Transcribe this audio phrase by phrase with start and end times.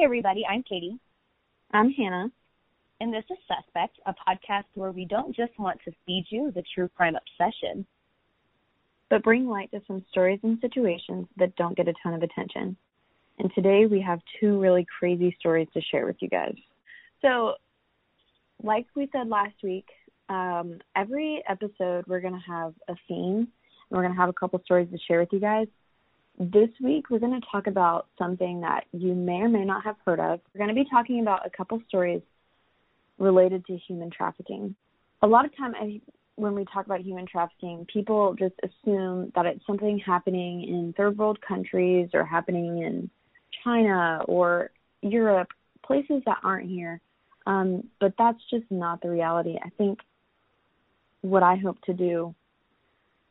[0.00, 0.46] Hi, everybody.
[0.48, 0.98] I'm Katie.
[1.72, 2.30] I'm Hannah.
[3.02, 6.62] And this is Suspect, a podcast where we don't just want to feed you the
[6.74, 7.84] true crime obsession,
[9.10, 12.78] but bring light to some stories and situations that don't get a ton of attention.
[13.40, 16.56] And today we have two really crazy stories to share with you guys.
[17.20, 17.56] So,
[18.62, 19.88] like we said last week,
[20.30, 23.48] um, every episode we're going to have a theme and
[23.90, 25.66] we're going to have a couple stories to share with you guys.
[26.40, 29.96] This week we're going to talk about something that you may or may not have
[30.06, 30.40] heard of.
[30.54, 32.22] We're going to be talking about a couple stories
[33.18, 34.74] related to human trafficking.
[35.20, 36.00] A lot of time I,
[36.36, 41.18] when we talk about human trafficking, people just assume that it's something happening in third
[41.18, 43.10] world countries or happening in
[43.62, 44.70] China or
[45.02, 45.48] Europe,
[45.84, 47.02] places that aren't here.
[47.44, 49.58] Um, but that's just not the reality.
[49.62, 49.98] I think
[51.20, 52.34] what I hope to do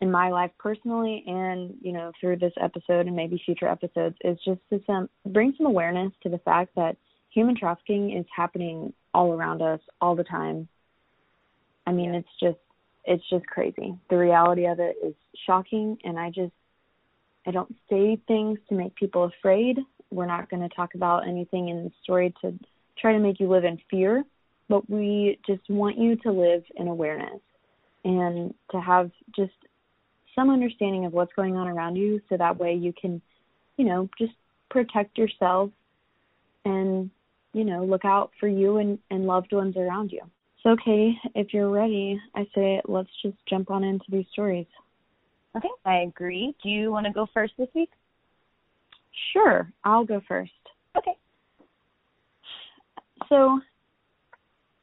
[0.02, 4.38] in my life personally and you know through this episode and maybe future episodes is
[4.46, 6.96] just to some bring some awareness to the fact that
[7.30, 10.68] human trafficking is happening all around us all the time.
[11.86, 12.60] I mean, it's just
[13.06, 13.98] it's just crazy.
[14.10, 15.14] The reality of it is
[15.46, 16.54] shocking and I just
[17.48, 19.80] I don't say things to make people afraid.
[20.12, 22.54] We're not going to talk about anything in the story to
[23.00, 24.24] try to make you live in fear,
[24.68, 27.40] but we just want you to live in awareness
[28.04, 29.54] and to have just
[30.36, 33.22] some understanding of what's going on around you so that way you can,
[33.78, 34.34] you know, just
[34.70, 35.70] protect yourself
[36.66, 37.10] and,
[37.54, 40.22] you know, look out for you and, and loved ones around you.
[40.64, 44.68] So, Katie, if you're ready, I say let's just jump on into these stories.
[45.56, 46.56] Okay, I agree.
[46.62, 47.90] Do you want to go first this week?
[49.34, 50.52] Sure, I'll go first.
[50.98, 51.14] Okay.
[53.30, 53.60] So,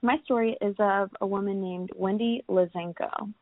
[0.02, 3.32] my story is of a woman named Wendy Lizenko.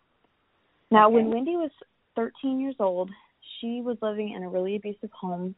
[0.91, 1.15] Now, okay.
[1.15, 1.71] when Wendy was
[2.17, 3.11] 13 years old,
[3.61, 5.55] she was living in a really abusive home.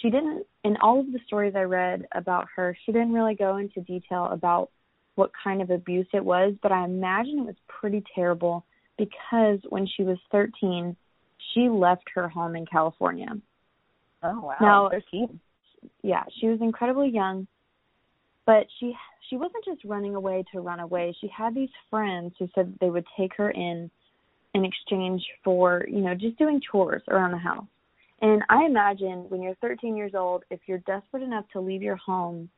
[0.00, 3.56] She didn't, in all of the stories I read about her, she didn't really go
[3.56, 4.70] into detail about
[5.14, 8.64] what kind of abuse it was, but I imagine it was pretty terrible
[8.98, 10.96] because when she was 13,
[11.52, 13.28] she left her home in California.
[14.22, 14.56] Oh wow!
[14.60, 15.38] Now, 13.
[16.02, 17.46] Yeah, she was incredibly young,
[18.46, 18.94] but she
[19.28, 21.14] she wasn't just running away to run away.
[21.20, 23.90] She had these friends who said they would take her in
[24.54, 27.66] in exchange for, you know, just doing chores around the house.
[28.20, 31.96] And I imagine when you're 13 years old, if you're desperate enough to leave your
[31.96, 32.48] home,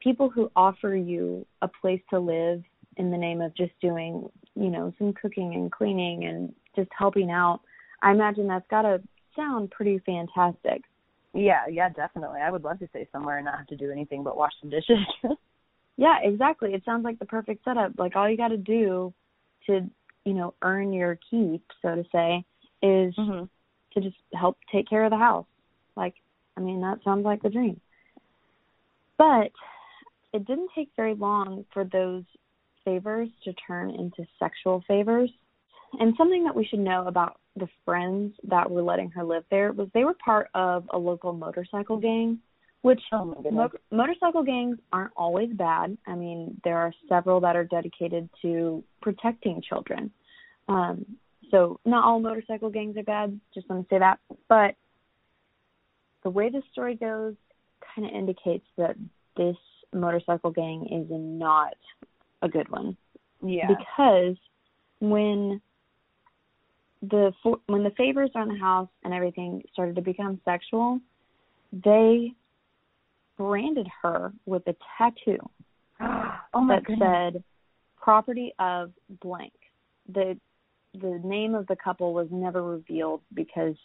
[0.00, 2.62] people who offer you a place to live
[2.96, 7.30] in the name of just doing, you know, some cooking and cleaning and just helping
[7.30, 7.60] out,
[8.02, 9.00] I imagine that's got to
[9.36, 10.82] sound pretty fantastic.
[11.32, 12.40] Yeah, yeah, definitely.
[12.40, 14.70] I would love to stay somewhere and not have to do anything but wash some
[14.70, 14.98] dishes.
[15.96, 16.74] yeah, exactly.
[16.74, 17.92] It sounds like the perfect setup.
[17.98, 19.14] Like all you got to do
[19.66, 19.88] to,
[20.30, 22.44] you know, earn your keep, so to say,
[22.82, 23.46] is mm-hmm.
[23.94, 25.46] to just help take care of the house.
[25.96, 26.14] Like,
[26.56, 27.80] I mean, that sounds like the dream.
[29.18, 29.50] But
[30.32, 32.22] it didn't take very long for those
[32.84, 35.30] favors to turn into sexual favors.
[35.98, 39.72] And something that we should know about the friends that were letting her live there
[39.72, 42.38] was they were part of a local motorcycle gang,
[42.82, 45.98] which oh mo- motorcycle gangs aren't always bad.
[46.06, 50.12] I mean, there are several that are dedicated to protecting children.
[50.70, 51.04] Um,
[51.50, 53.38] so not all motorcycle gangs are bad.
[53.52, 54.20] Just want to say that.
[54.48, 54.76] But
[56.22, 57.34] the way the story goes
[57.94, 58.96] kind of indicates that
[59.36, 59.56] this
[59.92, 61.74] motorcycle gang is not
[62.42, 62.96] a good one.
[63.44, 63.66] Yeah.
[63.66, 64.36] Because
[65.00, 65.60] when
[67.02, 67.32] the
[67.66, 71.00] when the favors are on the house and everything started to become sexual,
[71.72, 72.32] they
[73.36, 75.38] branded her with a tattoo
[76.00, 76.98] oh that goodness.
[77.00, 77.44] said
[77.96, 78.92] "property of
[79.22, 79.54] blank."
[80.12, 80.36] the
[80.94, 83.76] The name of the couple was never revealed because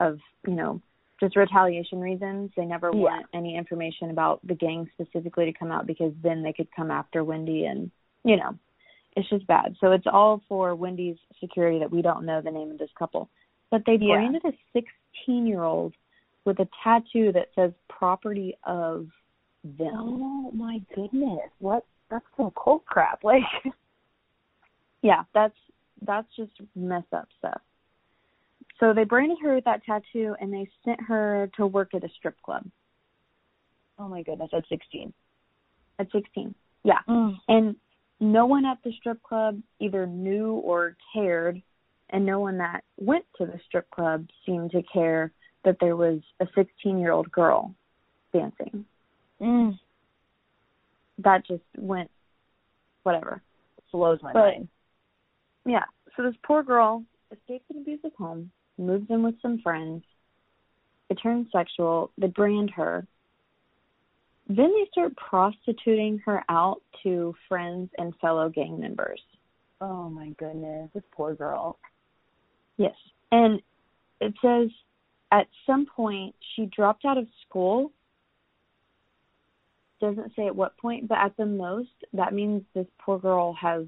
[0.00, 0.80] of you know
[1.20, 2.50] just retaliation reasons.
[2.56, 3.00] They never yeah.
[3.00, 6.90] want any information about the gang specifically to come out because then they could come
[6.90, 7.90] after Wendy and
[8.24, 8.56] you know
[9.16, 9.74] it's just bad.
[9.80, 13.28] So it's all for Wendy's security that we don't know the name of this couple.
[13.70, 14.14] But they Yeah.
[14.14, 15.94] branded a 16 year old
[16.44, 19.10] with a tattoo that says property of
[19.64, 19.92] them.
[19.94, 21.50] Oh my goodness!
[21.58, 21.84] What?
[22.10, 23.22] That's some cold crap.
[23.24, 23.42] Like,
[25.02, 25.56] Yeah, that's
[26.08, 27.60] that's just messed up stuff.
[28.80, 32.08] So they branded her with that tattoo and they sent her to work at a
[32.18, 32.64] strip club
[33.98, 35.12] oh my goodness, at 16.
[35.98, 36.54] at 16.
[36.84, 36.98] Yeah.
[37.08, 37.36] Mm.
[37.48, 37.76] And
[38.20, 41.60] no one at the strip club either knew or cared,
[42.10, 45.32] and no one that went to the strip club seemed to care
[45.64, 47.74] that there was a 16 year old girl
[48.32, 48.84] dancing.
[49.40, 49.78] Mm.
[51.18, 52.10] That just went
[53.02, 53.42] whatever.
[53.92, 54.68] Blows my But- mind.
[55.64, 55.84] Yeah.
[56.18, 60.02] So this poor girl escapes an abusive home, moves in with some friends.
[61.08, 62.10] It turns sexual.
[62.18, 63.06] They brand her.
[64.48, 69.20] then they start prostituting her out to friends and fellow gang members.
[69.80, 71.78] Oh my goodness, this poor girl.
[72.78, 72.94] Yes.
[73.30, 73.60] And
[74.20, 74.70] it says
[75.30, 77.92] at some point she dropped out of school.
[80.00, 83.84] Doesn't say at what point, but at the most, that means this poor girl has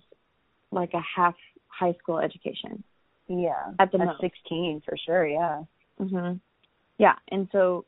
[0.70, 1.34] like a half
[1.70, 2.82] high school education.
[3.28, 3.72] Yeah.
[3.78, 4.20] At the At most.
[4.20, 5.64] 16 for sure, yeah.
[5.98, 6.40] Mhm.
[6.98, 7.84] Yeah, and so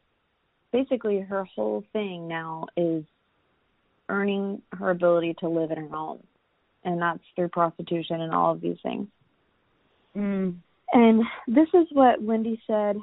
[0.73, 3.05] basically her whole thing now is
[4.09, 6.23] earning her ability to live in her home.
[6.85, 9.09] And that's through prostitution and all of these things.
[10.17, 10.57] Mm.
[10.93, 12.97] And this is what Wendy said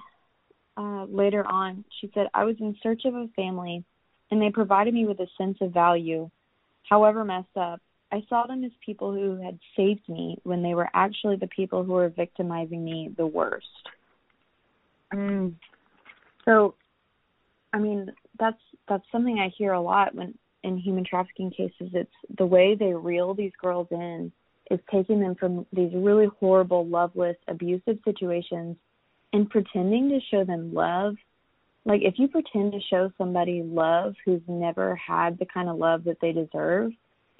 [0.78, 1.86] uh, later on.
[2.00, 3.84] She said, I was in search of a family,
[4.32, 6.30] and they provided me with a sense of value.
[6.90, 10.90] However, messed up, I saw them as people who had saved me when they were
[10.94, 13.68] actually the people who were victimizing me the worst.
[15.14, 15.54] Mm.
[16.46, 16.76] So,
[17.74, 20.34] I mean, that's that's something I hear a lot when
[20.64, 21.92] in human trafficking cases.
[21.94, 24.32] It's the way they reel these girls in
[24.70, 28.76] is taking them from these really horrible, loveless, abusive situations
[29.34, 31.16] and pretending to show them love.
[31.86, 36.04] Like if you pretend to show somebody love who's never had the kind of love
[36.06, 36.92] that they deserve,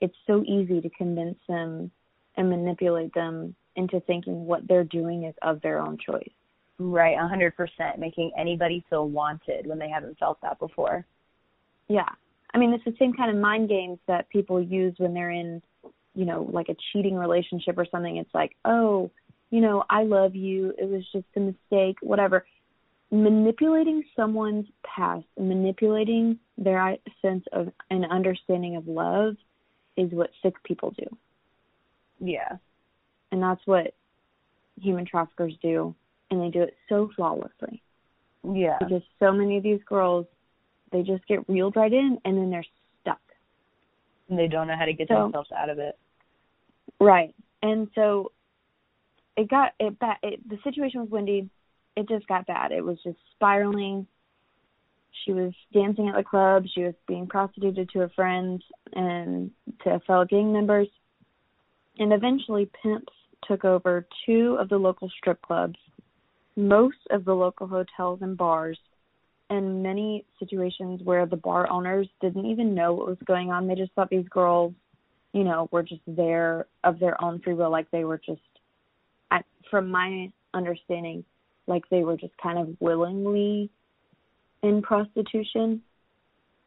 [0.02, 1.92] it's so easy to convince them
[2.38, 6.30] and manipulate them into thinking what they're doing is of their own choice.
[6.78, 11.06] Right, a hundred percent, making anybody feel wanted when they haven't felt that before.
[11.90, 12.10] Yeah.
[12.54, 15.62] I mean, it's the same kind of mind games that people use when they're in,
[16.16, 18.18] you know, like a cheating relationship or something.
[18.18, 19.12] It's like, oh,
[19.52, 20.74] you know, I love you.
[20.78, 22.46] It was just a mistake, whatever.
[23.12, 29.36] Manipulating someone's past, manipulating their sense of an understanding of love
[29.98, 31.06] is what sick people do.
[32.20, 32.58] Yeah.
[33.32, 33.94] And that's what
[34.82, 35.96] human traffickers do.
[36.32, 37.82] And they do it so flawlessly.
[38.44, 38.78] Yeah.
[38.80, 40.26] Because so many of these girls,
[40.92, 42.66] they just get reeled right in and then they're
[43.02, 43.22] stuck.
[44.30, 45.98] And they don't know how to get So- themselves out of it.
[47.00, 47.34] Right.
[47.62, 48.32] And so
[49.38, 50.18] it got it bad.
[50.24, 51.50] It, the situation with Wendy,
[51.96, 52.72] it just got bad.
[52.72, 54.08] It was just spiraling.
[55.26, 56.66] She was dancing at the club.
[56.74, 58.64] She was being prostituted to her friends
[58.94, 59.52] and
[59.84, 60.88] to fellow gang members.
[61.98, 63.14] And eventually, pimps
[63.48, 65.78] took over two of the local strip clubs,
[66.56, 68.80] most of the local hotels and bars,
[69.50, 73.68] and many situations where the bar owners didn't even know what was going on.
[73.68, 74.74] They just thought these girls
[75.34, 78.42] you know, were just there of their own free will, like they were just,
[79.30, 81.24] I, from my understanding,
[81.68, 83.70] like they were just kind of willingly
[84.64, 85.82] in prostitution.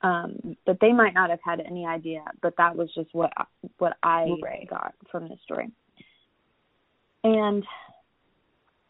[0.02, 3.32] Um, but they might not have had any idea, but that was just what
[3.78, 4.68] what I Right.
[4.68, 5.70] got from this story.
[7.24, 7.64] And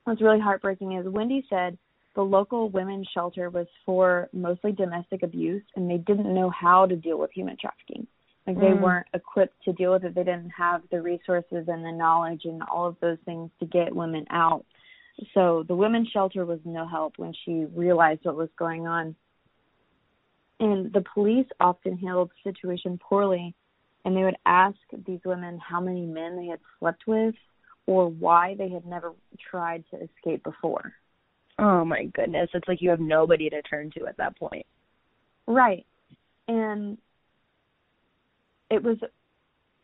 [0.05, 1.77] what's really heartbreaking is Wendy said
[2.15, 6.97] the local women's shelter was for mostly domestic abuse, and they didn't know how to
[6.97, 8.07] deal with human trafficking.
[8.47, 8.83] Like they Mm.
[8.83, 10.15] weren't equipped to deal with it.
[10.15, 13.95] They didn't have the resources and the knowledge and all of those things to get
[13.95, 14.65] women out.
[15.35, 19.15] So the women's shelter was no help when she realized what was going on.
[20.63, 23.53] And the police often handled the situation poorly
[24.05, 24.77] and they would ask
[25.07, 27.35] these women how many men they had slept with
[27.87, 29.13] or why they had never
[29.51, 30.93] tried to escape before.
[31.59, 32.49] Oh my goodness.
[32.55, 34.65] It's like you have nobody to turn to at that point.
[35.49, 35.85] Right.
[36.47, 36.97] And
[38.71, 38.99] it was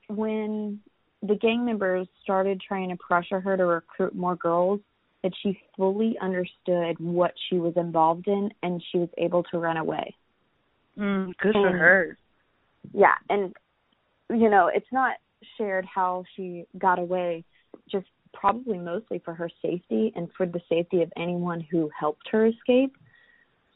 [0.06, 0.78] when
[1.25, 4.78] the gang members started trying to pressure her to recruit more girls
[5.25, 9.76] that she fully understood what she was involved in and she was able to run
[9.76, 10.14] away.
[10.99, 12.19] Mm, good for her.
[12.93, 13.55] Yeah, and
[14.31, 15.17] you know, it's not
[15.57, 17.45] shared how she got away,
[17.90, 22.47] just probably mostly for her safety and for the safety of anyone who helped her
[22.47, 22.95] escape.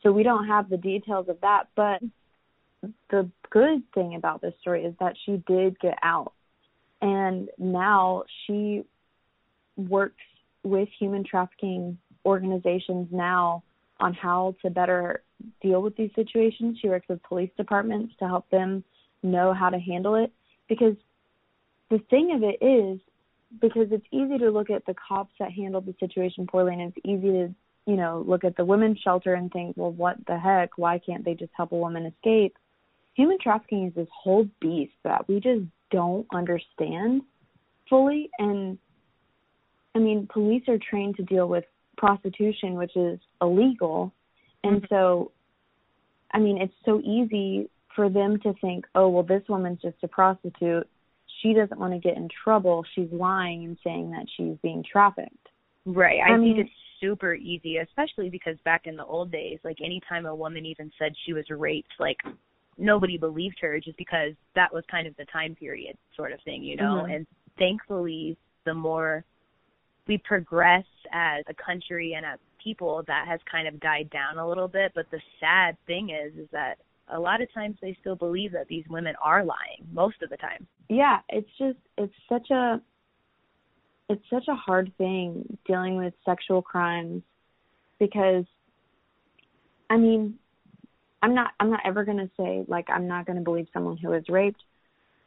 [0.02, 2.02] So we don't have the details of that, but
[3.11, 6.33] the good thing about this story is that she did get out.
[7.00, 8.83] And now she
[9.76, 10.23] works
[10.64, 13.62] with human trafficking organizations now
[14.02, 15.23] on how to better
[15.62, 16.76] deal with these situations.
[16.82, 18.82] She works with police departments to help them
[19.23, 20.32] know how to handle it.
[20.68, 20.97] Because
[21.88, 22.99] the thing of it is
[23.61, 27.06] because it's easy to look at the cops that handled the situation poorly and it's
[27.06, 27.54] easy to
[27.87, 30.76] you know look at the women's shelter and think well what the heck?
[30.78, 32.56] Why can't they just help a woman escape?
[33.14, 37.23] Human trafficking is this whole beast that we just don't understand
[37.88, 38.30] fully.
[38.38, 38.78] And
[39.94, 41.64] i mean police are trained to deal with
[42.02, 44.12] prostitution which is illegal
[44.64, 44.88] and Mhm.
[44.88, 45.30] so
[46.32, 50.09] i mean it's so easy for them to think oh well this woman's just a
[50.09, 50.88] prostitute
[51.40, 55.47] she doesn't want to get in trouble she's lying and saying that she's being trafficked
[55.85, 56.21] Right.
[56.21, 59.78] I, I think mean- it's super easy, especially because back in the old days, like
[59.82, 62.18] anytime a woman even said she was raped, like
[62.78, 66.62] nobody believed her just because that was kind of the time period sort of thing,
[66.62, 67.02] you know.
[67.04, 67.12] Mhm.
[67.16, 67.26] And
[67.59, 69.25] thankfully, the more
[70.06, 74.49] we progress as a country and a people, that has kind of died down a
[74.49, 74.92] little bit.
[74.94, 76.78] But the sad thing is, is that
[77.09, 80.37] a lot of times they still believe that these women are lying most of the
[80.37, 80.66] time.
[80.88, 82.80] yeah it's just it's such a
[84.09, 87.23] it's such a hard thing dealing with sexual crimes
[87.99, 88.44] because
[89.90, 90.35] i mean
[91.23, 93.97] i'm not i'm not ever going to say like i'm not going to believe someone
[93.97, 94.62] who is raped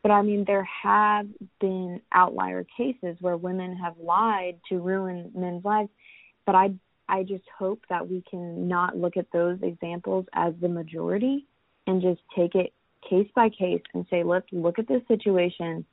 [0.05, 1.25] but i mean there have
[1.59, 5.89] been outlier cases where women have lied to ruin men's lives
[6.45, 6.69] but i
[7.09, 11.47] i just hope that we can not look at those examples as the majority
[11.87, 12.71] and just take it
[13.09, 15.85] case by case and say, let's look at this situation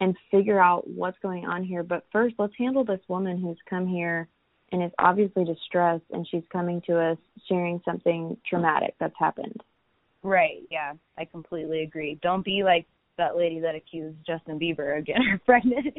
[0.00, 1.82] and figure out what's going on here.
[1.82, 4.28] But first, let's handle this woman who's come here
[4.72, 9.60] and is obviously distressed and she's coming to us sharing something traumatic that's happened.
[10.22, 10.62] Right.
[10.70, 12.18] Yeah, I completely agree.
[12.22, 12.86] Don't be like
[13.20, 15.94] that lady that accused Justin Bieber of getting her pregnant.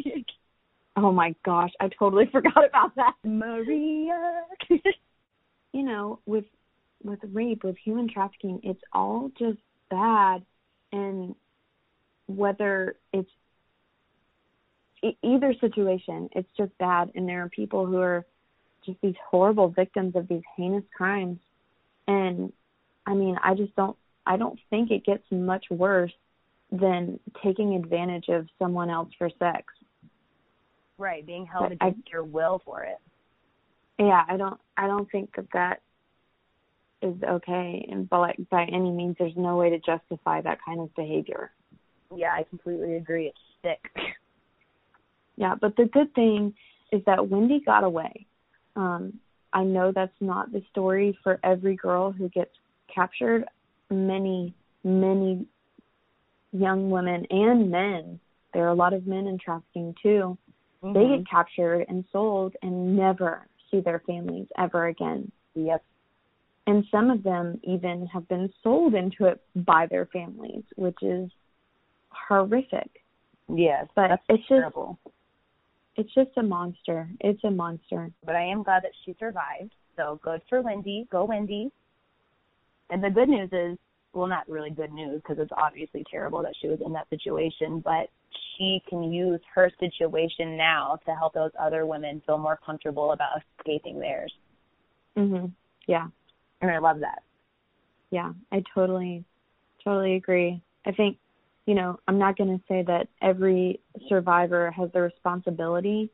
[0.97, 3.13] Oh my gosh, I totally forgot about that.
[3.23, 4.41] Maria.
[5.73, 6.43] You know, with
[7.01, 9.57] with rape, with human trafficking, it's all just
[9.89, 10.45] bad
[10.91, 11.33] and
[12.27, 13.29] whether it's
[15.23, 18.25] either situation, it's just bad and there are people who are
[18.85, 21.39] just these horrible victims of these heinous crimes
[22.05, 22.51] and
[23.05, 26.11] I mean, I just don't I don't think it gets much worse
[26.71, 29.65] than taking advantage of someone else for sex.
[30.97, 32.97] right, being held But I- against your will for it.
[33.97, 35.81] Yeah, I don't I don't think that that
[37.01, 40.79] is okay and but like by any means there's no way to justify that kind
[40.79, 41.51] of behavior.
[42.15, 43.27] Yeah, I completely agree.
[43.27, 44.13] It's sick.
[45.37, 46.53] Yeah, but the good thing
[46.91, 48.27] is that Wendy got away.
[48.75, 49.19] Um,
[49.53, 52.51] I know that's not the story for every girl who gets
[52.93, 53.45] captured.
[53.89, 55.45] Many, many
[56.51, 58.19] young women and men,
[58.53, 60.37] there are a lot of men in trafficking too,
[60.81, 61.17] they Mhm.
[61.19, 65.31] get captured and sold and never see their families ever again.
[65.55, 65.83] Yep.
[66.67, 71.31] And some of them even have been sold into it by their families, which is
[72.09, 73.03] horrific.
[73.47, 74.97] Yes, But that's it's just- terrible.
[75.97, 77.09] It's just a monster.
[77.19, 78.11] It's a monster.
[78.23, 79.73] but I am glad that she survived.
[79.97, 81.05] So good for Wendy.
[81.11, 81.71] Go Wendy.
[82.89, 83.77] And the good news is,
[84.13, 87.79] well, not really good news because it's obviously terrible that she was in that situation,
[87.79, 88.09] but
[88.57, 93.41] she can use her situation now to help those other women feel more comfortable about
[93.59, 94.33] escaping theirs.
[95.15, 95.51] Mhm.
[95.87, 96.07] Yeah.
[96.61, 97.23] And I love that.
[98.11, 98.33] Yeah.
[98.51, 99.23] I totally
[99.83, 100.61] totally agree.
[100.85, 101.17] I think,
[101.65, 106.09] you know, I'm not going to say that every survivor has the responsibility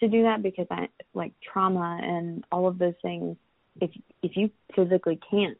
[0.00, 3.36] to do that because I like trauma and all of those things
[3.80, 3.90] if
[4.22, 5.58] if you physically can't,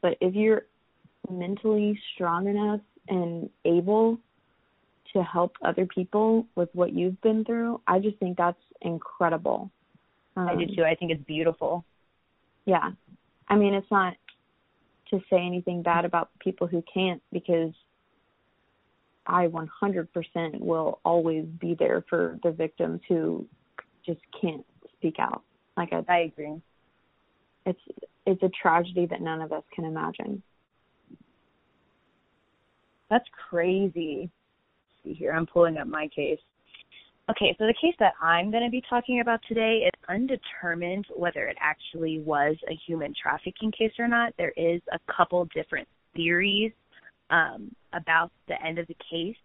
[0.00, 0.66] but if you're
[1.30, 4.18] mentally strong enough and able
[5.12, 9.70] to help other people with what you've been through, I just think that's incredible.
[10.36, 10.84] Um, I do too.
[10.84, 11.84] I think it's beautiful.
[12.66, 12.90] yeah.
[13.48, 14.14] I mean, it's not
[15.10, 17.72] to say anything bad about people who can't because
[19.26, 23.46] I 100% will always be there for the victims who
[24.04, 24.64] just can't
[24.96, 25.42] speak out.
[25.76, 26.60] Like I, I agree.
[27.64, 27.80] it's
[28.26, 30.42] it's a tragedy that none of us can imagine.
[33.10, 34.30] That's crazy.
[35.04, 36.40] Let's see here, I'm pulling up my case.
[37.30, 41.46] Okay, so the case that I'm going to be talking about today is undetermined whether
[41.46, 44.32] it actually was a human trafficking case or not.
[44.38, 45.86] There is a couple different
[46.16, 46.72] theories
[47.28, 49.36] um, about the end of the case,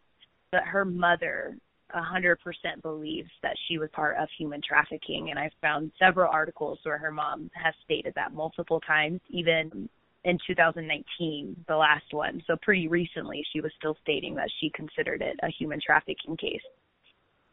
[0.51, 1.57] but her mother
[1.93, 2.37] 100%
[2.81, 7.11] believes that she was part of human trafficking, and I've found several articles where her
[7.11, 9.89] mom has stated that multiple times, even
[10.23, 12.41] in 2019, the last one.
[12.47, 16.61] So pretty recently, she was still stating that she considered it a human trafficking case.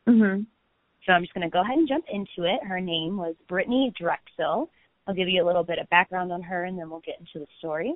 [0.06, 0.46] Mhm.
[1.04, 2.62] So I'm just going to go ahead and jump into it.
[2.62, 4.70] Her name was Brittanee Drexel.
[5.06, 7.38] I'll give you a little bit of background on her, and then we'll get into
[7.38, 7.94] the story.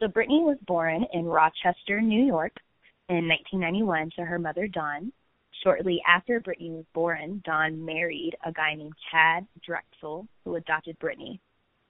[0.00, 2.60] So Brittanee was born in Rochester, New York,
[3.08, 5.12] in 1991 to her mother Dawn.
[5.62, 11.38] Shortly after Brittanee was born, Dawn married a guy named Chad Drexel, who adopted Brittanee.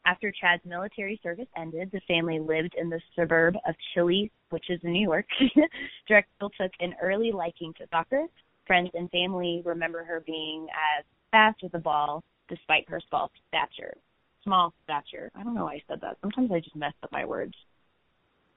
[0.07, 4.79] After Chad's military service ended, the family lived in the suburb of Chili, which is
[4.83, 5.27] in New York.
[6.09, 8.27] Drexel took an early liking to soccer.
[8.67, 10.67] Friends and family remember her being
[10.99, 13.95] as fast with the ball despite her small stature.
[14.43, 15.31] Small stature.
[15.35, 16.19] I don't know why I said that.
[16.21, 17.55] Sometimes I just mess up my words.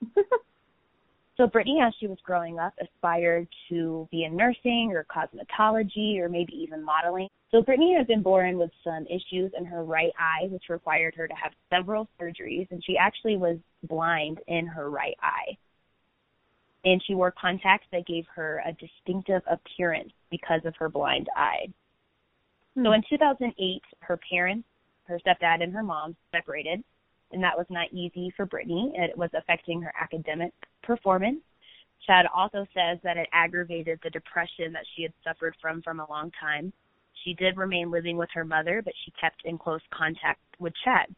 [1.37, 6.29] So Brittanee, as she was growing up, aspired to be in nursing or cosmetology or
[6.29, 7.29] maybe even modeling.
[7.51, 11.27] So Brittanee had been born with some issues in her right eye, which required her
[11.27, 15.55] to have several surgeries, and she actually was blind in her right eye.
[16.85, 21.67] and she wore contacts that gave her a distinctive appearance because of her blind eye.
[22.75, 22.85] Hmm.
[22.85, 24.67] So in 2008, her parents,
[25.05, 26.83] her stepdad and her mom separated,
[27.31, 28.91] and that was not easy for Brittanee.
[28.95, 30.53] It was affecting her academic
[30.83, 31.41] performance.
[32.05, 36.09] Chad also says that it aggravated the depression that she had suffered from from a
[36.09, 36.71] long time.
[37.23, 41.13] She did remain living with her mother, but she kept in close contact with Chad.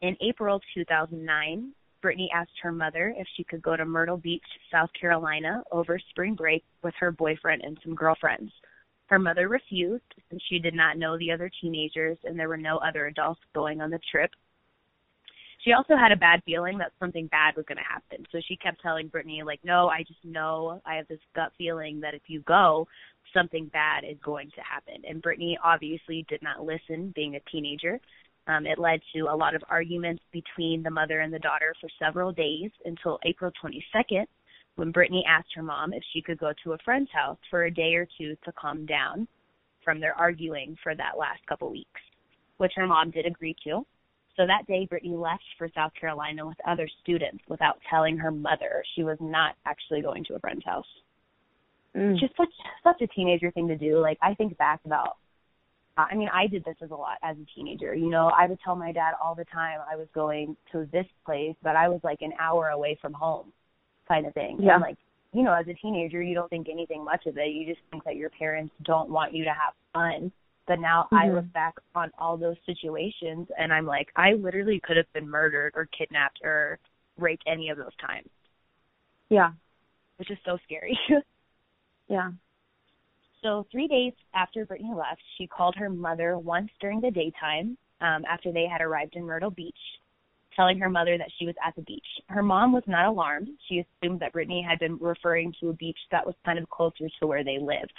[0.00, 1.72] In April 2009,
[2.02, 6.34] Brittanee asked her mother if she could go to Myrtle Beach, South Carolina over spring
[6.34, 8.52] break with her boyfriend and some girlfriends.
[9.06, 12.78] Her mother refused since she did not know the other teenagers and there were no
[12.78, 14.30] other adults going on the trip.
[15.64, 18.26] She also had a bad feeling that something bad was going to happen.
[18.30, 22.00] So she kept telling Brittanee, like, no, I just know I have this gut feeling
[22.00, 22.86] that if you go,
[23.32, 25.02] something bad is going to happen.
[25.08, 27.98] And Brittanee obviously did not listen, being a teenager.
[28.46, 31.88] Um, it led to a lot of arguments between the mother and the daughter for
[31.98, 34.26] several days until April 22nd,
[34.76, 37.70] when Brittanee asked her mom if she could go to a friend's house for a
[37.70, 39.26] day or two to calm down
[39.82, 42.00] from their arguing for that last couple weeks,
[42.58, 43.86] which her mom did agree to.
[44.36, 48.84] So that day, Brittanee left for South Carolina with other students without telling her mother
[48.94, 50.86] she was not actually going to a friend's house.
[51.96, 52.18] Mm.
[52.18, 52.48] Just such
[52.82, 53.98] such a teenager thing to do.
[53.98, 55.16] Like I think back about
[55.96, 57.94] I mean, I did this as a lot as a teenager.
[57.94, 61.06] You know, I would tell my dad all the time I was going to this
[61.24, 63.52] place, but I was like an hour away from home,
[64.08, 64.58] kind of thing.
[64.60, 64.74] Yeah.
[64.74, 64.96] And like,
[65.32, 67.48] you know, as a teenager, you don't think anything much of it.
[67.48, 70.32] You just think that your parents don't want you to have fun.
[70.66, 71.16] But now mm-hmm.
[71.16, 75.28] I look back on all those situations, and I'm like, I literally could have been
[75.28, 76.78] murdered or kidnapped or
[77.18, 78.28] raped any of those times.
[79.28, 79.50] Yeah.
[80.16, 80.98] Which is so scary.
[82.08, 82.30] yeah.
[83.42, 88.24] So three days after Brittanee left, she called her mother once during the daytime um,
[88.30, 89.74] after they had arrived in Myrtle Beach,
[90.56, 92.06] telling her mother that she was at the beach.
[92.28, 93.48] Her mom was not alarmed.
[93.68, 97.08] She assumed that Brittanee had been referring to a beach that was kind of closer
[97.20, 97.92] to where they lived.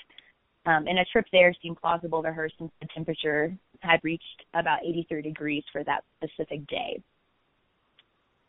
[0.65, 4.79] Um, and a trip there seemed plausible to her since the temperature had reached about
[4.83, 7.01] 83 degrees for that specific day.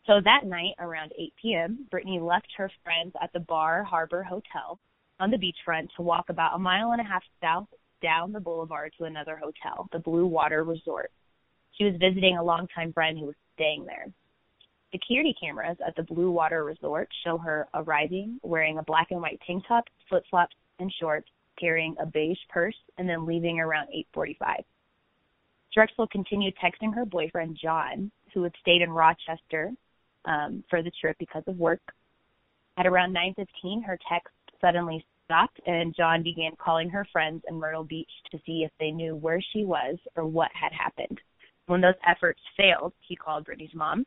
[0.07, 4.79] So that night, around 8 p.m., Brittanee left her friends at the Bar Harbor Hotel
[5.19, 7.67] on the beachfront to walk about a mile and a half south
[8.01, 11.11] down the boulevard to another hotel, the Blue Water Resort.
[11.73, 14.07] She was visiting a longtime friend who was staying there.
[14.91, 19.41] Security cameras at the Blue Water Resort show her arriving wearing a black and white
[19.45, 21.27] tank top, flip flops, and shorts,
[21.59, 24.63] carrying a beige purse, and then leaving around 8:45.
[25.73, 29.71] Drexel continued texting her boyfriend John, who had stayed in Rochester
[30.25, 31.81] um, for the trip because of work.
[32.77, 37.83] At around 9:15, her text suddenly stopped and John began calling her friends in Myrtle
[37.83, 41.19] Beach to see if they knew where she was or what had happened.
[41.65, 44.05] When those efforts failed, he called Brittanee's mom.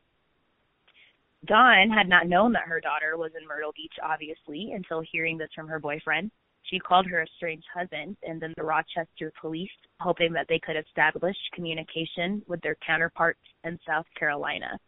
[1.45, 5.49] Dawn had not known that her daughter was in Myrtle Beach, obviously, until hearing this
[5.55, 6.31] from her boyfriend.
[6.63, 11.35] She called her estranged husband and then the Rochester police, hoping that they could establish
[11.53, 14.79] communication with their counterparts in South Carolina.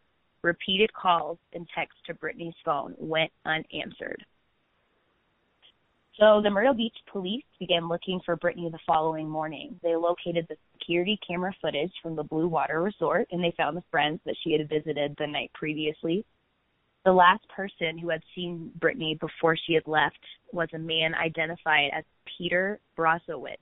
[0.42, 4.24] Repeated calls and texts to Brittanee's phone went unanswered.
[6.18, 9.80] So the Myrtle Beach police began looking for Brittanee the following morning.
[9.82, 13.82] They located the security camera footage from the Blue Water Resort and they found the
[13.90, 16.24] friends that she had visited the night previously.
[17.04, 20.18] The last person who had seen Brittanee before she had left
[20.52, 22.04] was a man identified as
[22.38, 23.58] Peter Brozowitz,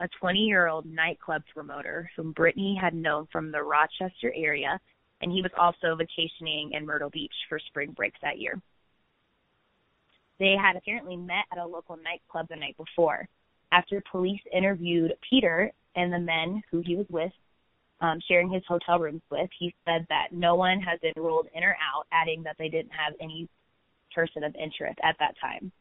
[0.00, 4.78] a 20 year old nightclub promoter whom Brittanee had known from the Rochester area,
[5.22, 8.60] and he was also vacationing in Myrtle Beach for spring break that year.
[10.38, 13.26] They had apparently met at a local nightclub the night before.
[13.72, 17.32] After police interviewed Peter and the men who he was with,
[18.00, 21.64] um, sharing his hotel rooms with, he said that no one has been ruled in
[21.64, 23.48] or out, adding that they didn't have any
[24.14, 25.72] person of interest at that time.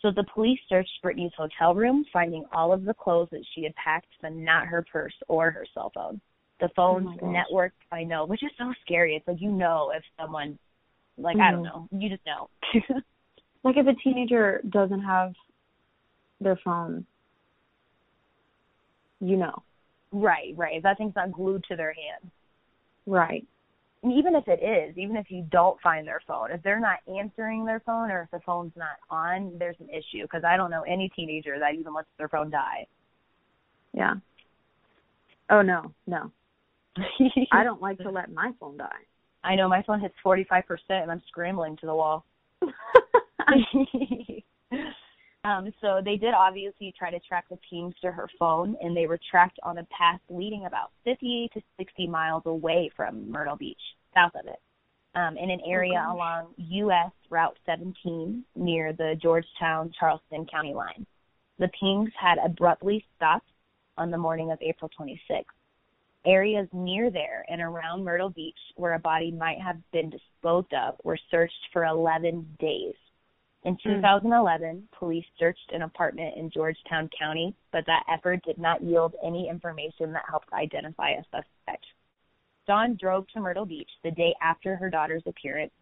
[0.00, 3.74] So the police searched Brittanee's hotel room, finding all of the clothes that she had
[3.74, 6.20] packed, but not her purse or her cell phone.
[6.60, 9.16] The phones oh networked, I know, which is so scary.
[9.16, 10.58] It's like you know if someone
[11.16, 11.42] like mm-hmm.
[11.42, 11.88] I don't know.
[11.90, 12.48] You just know.
[13.64, 15.32] like if a teenager doesn't have
[16.40, 17.06] their phone,
[19.20, 19.62] you know.
[20.14, 20.80] Right, right.
[20.80, 22.30] That thing's not glued to their hand.
[23.04, 23.44] Right.
[24.04, 27.00] And even if it is, even if you don't find their phone, if they're not
[27.08, 30.70] answering their phone or if the phone's not on, there's an issue because I don't
[30.70, 32.86] know any teenager that even lets their phone die.
[33.92, 34.14] Yeah.
[35.50, 36.30] Oh no, no.
[37.52, 38.86] I don't like to let my phone die.
[39.42, 42.24] I know my phone hits 45% and I'm scrambling to the wall.
[45.44, 49.06] um, so they did obviously try to track the teams to her phone, and they
[49.06, 53.80] were tracked on a path leading about 50 to 60 miles away from Myrtle Beach,
[54.14, 54.60] south of it.
[55.14, 57.12] um, in an area oh, along U.S.
[57.30, 61.06] Route 17 near the Georgetown Charleston County line.
[61.58, 63.48] The pings had abruptly stopped
[63.96, 65.44] on the morning of April 26th.
[66.26, 70.94] Areas near there and around Myrtle Beach where a body might have been disposed of
[71.04, 72.94] were searched for 11 days.
[73.64, 74.98] In 2011, mm.
[74.98, 80.12] police searched an apartment in Georgetown County, but that effort did not yield any information
[80.12, 81.86] that helped identify a suspect.
[82.66, 85.72] Dawn drove to Myrtle Beach the day after her daughter's appearance,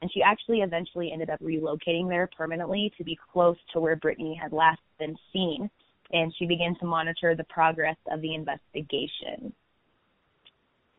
[0.00, 4.38] and she actually eventually ended up relocating there permanently to be close to where Brittanee
[4.40, 5.68] had last been seen,
[6.12, 9.52] and she began to monitor the progress of the investigation.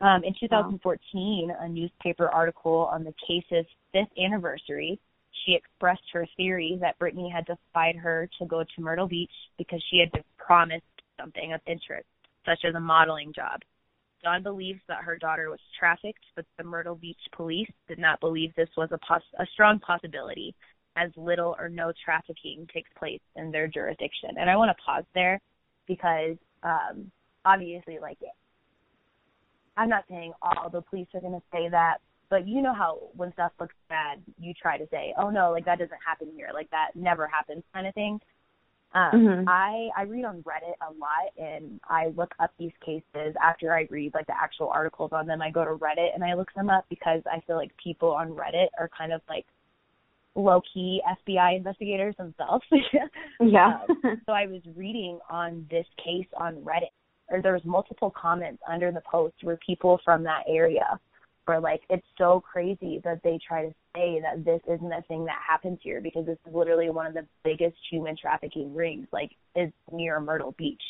[0.02, 1.56] Um, in 2014, wow.
[1.62, 5.00] a newspaper article on the case's fifth anniversary,
[5.43, 9.84] she expressed her theory that Brittanee had defied her to go to Myrtle Beach because
[9.89, 10.84] she had been promised
[11.19, 12.08] something of interest,
[12.45, 13.62] such as a modeling job.
[14.24, 18.54] Dawn believes that her daughter was trafficked, but the Myrtle Beach police did not believe
[18.56, 20.56] this was a, pos- a strong possibility,
[20.98, 24.32] as little or no trafficking takes place in their jurisdiction.
[24.39, 25.39] And I want to pause there
[25.88, 27.12] because um,
[27.43, 28.17] obviously, like,
[29.78, 31.98] I'm not saying all the police are going to say that,
[32.36, 35.63] but you know how when stuff looks bad, you try to say, "Oh no, like
[35.63, 38.19] that doesn't happen here, like that never happens," kind of thing.
[38.93, 39.48] Um, mm-hmm.
[39.48, 43.88] I I read on Reddit a lot, and I look up these cases after I
[43.89, 45.41] read like the actual articles on them.
[45.41, 48.32] I go to Reddit and I look them up because I feel like people on
[48.32, 49.45] Reddit are kind of like
[50.36, 52.65] low key FBI investigators themselves.
[53.39, 53.80] yeah.
[54.04, 56.91] um, so I was reading on this case on Reddit,
[57.30, 61.00] or there was multiple comments under the post where people from that area
[61.47, 65.25] were like, "It's so crazy that they try to say that this isn't a thing
[65.25, 69.31] that happens here because this is literally one of the biggest human trafficking rings, like
[69.55, 70.84] is near Myrtle Beach,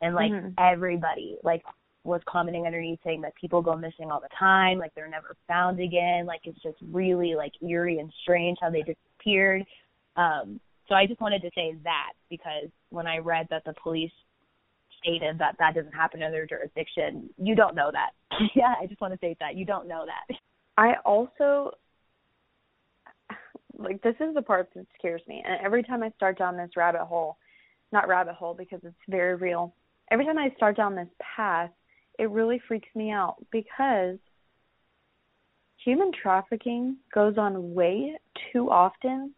[0.00, 0.50] and like mm-hmm.
[0.58, 1.62] everybody like
[2.04, 5.78] was commenting underneath saying that people go missing all the time, like they're never found
[5.80, 9.64] again, like it's just really like eerie and strange how they disappeared.
[10.16, 14.12] Um, so I just wanted to say that because when I read that the police
[14.98, 18.10] stated that that doesn't happen in their jurisdiction, you don't know that.
[18.54, 20.36] yeah, I just want to say that you don't know that.
[20.76, 21.72] I also
[23.78, 25.42] like this is the part that scares me.
[25.46, 27.38] And every time I start down this rabbit hole,
[27.92, 29.74] not rabbit hole because it's very real.
[30.10, 31.70] Every time I start down this path,
[32.18, 34.18] it really freaks me out because
[35.84, 38.18] human trafficking goes on way
[38.52, 39.32] too often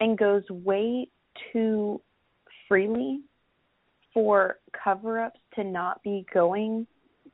[0.00, 1.08] and goes way
[1.52, 2.00] too
[2.66, 3.20] freely
[4.14, 6.86] for cover ups to not be going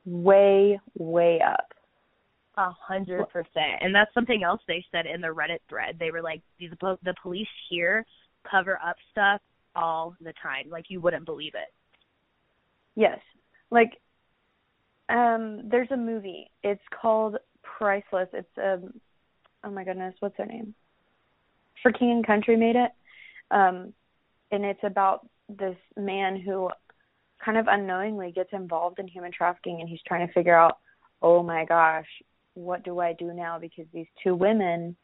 [0.05, 1.73] way, way up.
[2.57, 5.97] A hundred percent, and that's something else they said in the Reddit thread.
[5.99, 8.05] They were like, "These the police here
[8.49, 9.41] cover up stuff
[9.75, 11.73] all the time, like you wouldn't believe it."
[12.95, 13.19] Yes,
[13.71, 13.99] like
[15.09, 16.49] um, there's a movie.
[16.63, 18.29] It's called Priceless.
[18.31, 18.93] It's um,
[19.65, 20.73] oh my goodness, what's her name?
[21.81, 22.91] For King and Country made it,
[23.51, 23.93] um,
[24.51, 26.69] and it's about this man who
[27.43, 30.77] kind of unknowingly gets involved in human trafficking, and he's trying to figure out,
[31.21, 32.07] oh my gosh,
[32.53, 33.59] what do I do now?
[33.59, 34.95] Because these two women,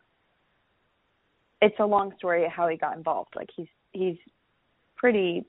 [1.61, 3.33] it's a long story how he got involved.
[3.35, 4.17] Like he's he's
[4.95, 5.45] pretty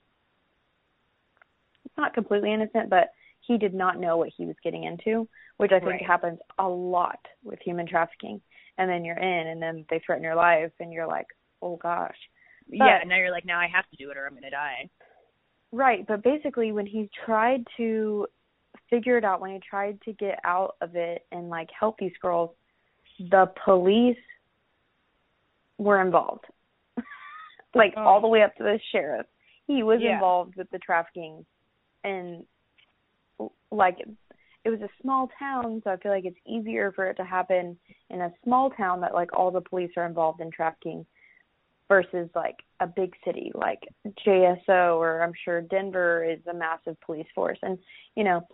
[1.97, 5.27] not completely innocent, but he did not know what he was getting into,
[5.57, 6.05] which I think right.
[6.05, 8.41] happens a lot with human trafficking.
[8.77, 11.27] And then you're in, and then they threaten your life, and you're like,
[11.61, 12.17] oh gosh.
[12.69, 14.89] But, yeah, now you're like, now I have to do it, or I'm gonna die.
[15.71, 18.27] Right, but basically, when he tried to
[18.89, 22.11] figure it out when he tried to get out of it and like help these
[22.21, 22.51] girls,
[23.19, 24.17] the police
[25.77, 26.45] were involved.
[27.75, 28.01] like oh.
[28.01, 28.31] all the oh.
[28.31, 29.25] way up to the sheriff.
[29.65, 30.13] He was yeah.
[30.13, 31.45] involved with the trafficking
[32.03, 32.43] and
[33.71, 33.97] like
[34.65, 37.77] it was a small town, so I feel like it's easier for it to happen
[38.09, 41.05] in a small town that like all the police are involved in trafficking
[41.87, 43.79] versus like a big city like
[44.25, 47.77] JSO or I'm sure Denver is a massive police force and
[48.15, 48.47] you know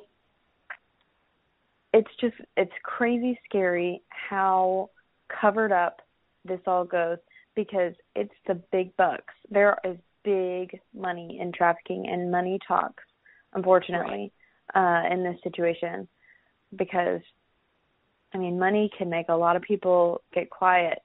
[1.94, 4.90] it's just it's crazy scary how
[5.42, 6.02] covered up
[6.46, 7.18] this all goes
[7.56, 9.34] because it's the big bucks.
[9.50, 13.04] There is big money in trafficking and money talks,
[13.54, 14.32] unfortunately,
[14.76, 16.08] uh, in this situation
[16.76, 17.22] because
[18.34, 21.00] I mean money can make a lot of people get quiet.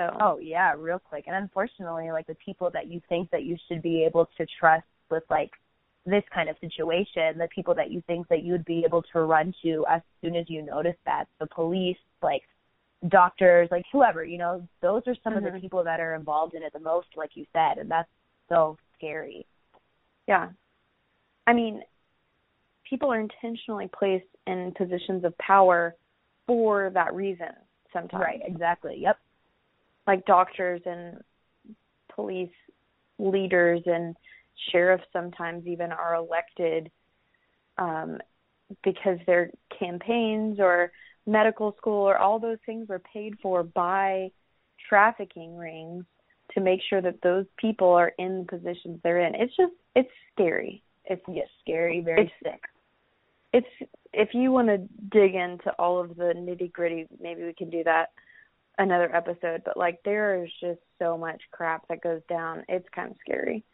[0.00, 1.24] So Oh yeah, real quick.
[1.26, 4.86] And unfortunately like the people that you think that you should be able to trust
[5.10, 5.50] with like
[6.06, 9.20] this kind of situation, the people that you think that you would be able to
[9.20, 12.42] run to as soon as you notice that, the police, like
[13.08, 15.38] doctors, like whoever, you know, those are some mm-hmm.
[15.38, 15.60] of the mm-hmm.
[15.60, 18.08] people that are involved in it the most, like you said, and that's
[18.48, 19.46] so scary.
[20.26, 20.48] Yeah.
[21.46, 21.82] I mean,
[22.88, 25.94] people are intentionally placed in positions of power
[26.46, 27.48] for that reason
[27.92, 28.22] sometimes.
[28.22, 28.96] Right, exactly.
[28.98, 29.18] Yep.
[30.06, 31.20] Like doctors and
[32.14, 32.50] police
[33.18, 34.16] leaders and
[34.72, 36.90] sheriffs sometimes even are elected
[37.78, 38.18] um
[38.84, 40.92] because their campaigns or
[41.26, 44.30] medical school or all those things were paid for by
[44.88, 46.04] trafficking rings
[46.54, 49.34] to make sure that those people are in the positions they're in.
[49.34, 50.82] It's just it's scary.
[51.04, 52.62] It's yes, scary, very it's, sick.
[53.52, 54.78] It's if you want to
[55.10, 58.10] dig into all of the nitty gritty, maybe we can do that
[58.78, 59.62] another episode.
[59.64, 62.64] But like there is just so much crap that goes down.
[62.68, 63.64] It's kind of scary.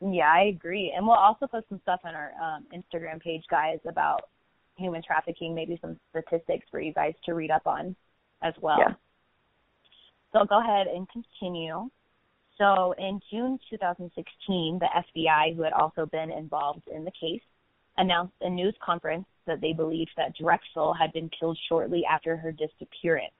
[0.00, 0.92] Yeah, I agree.
[0.94, 4.28] And we'll also post some stuff on our um, Instagram page, guys, about
[4.76, 7.96] human trafficking, maybe some statistics for you guys to read up on
[8.42, 8.78] as well.
[8.78, 8.94] Yeah.
[10.32, 11.88] So I'll go ahead and continue.
[12.58, 17.42] So in June 2016, the FBI, who had also been involved in the case,
[17.98, 22.52] announced a news conference that they believed that Drexel had been killed shortly after her
[22.52, 23.32] disappearance.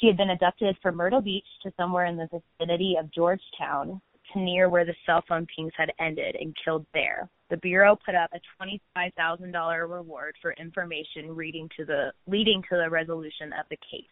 [0.00, 4.00] She had been abducted from Myrtle Beach to somewhere in the vicinity of Georgetown
[4.32, 7.28] to near where the cell phone pings had ended and killed there.
[7.48, 12.90] The Bureau put up a $25,000 reward for information leading to the leading to the
[12.90, 14.04] resolution of the case.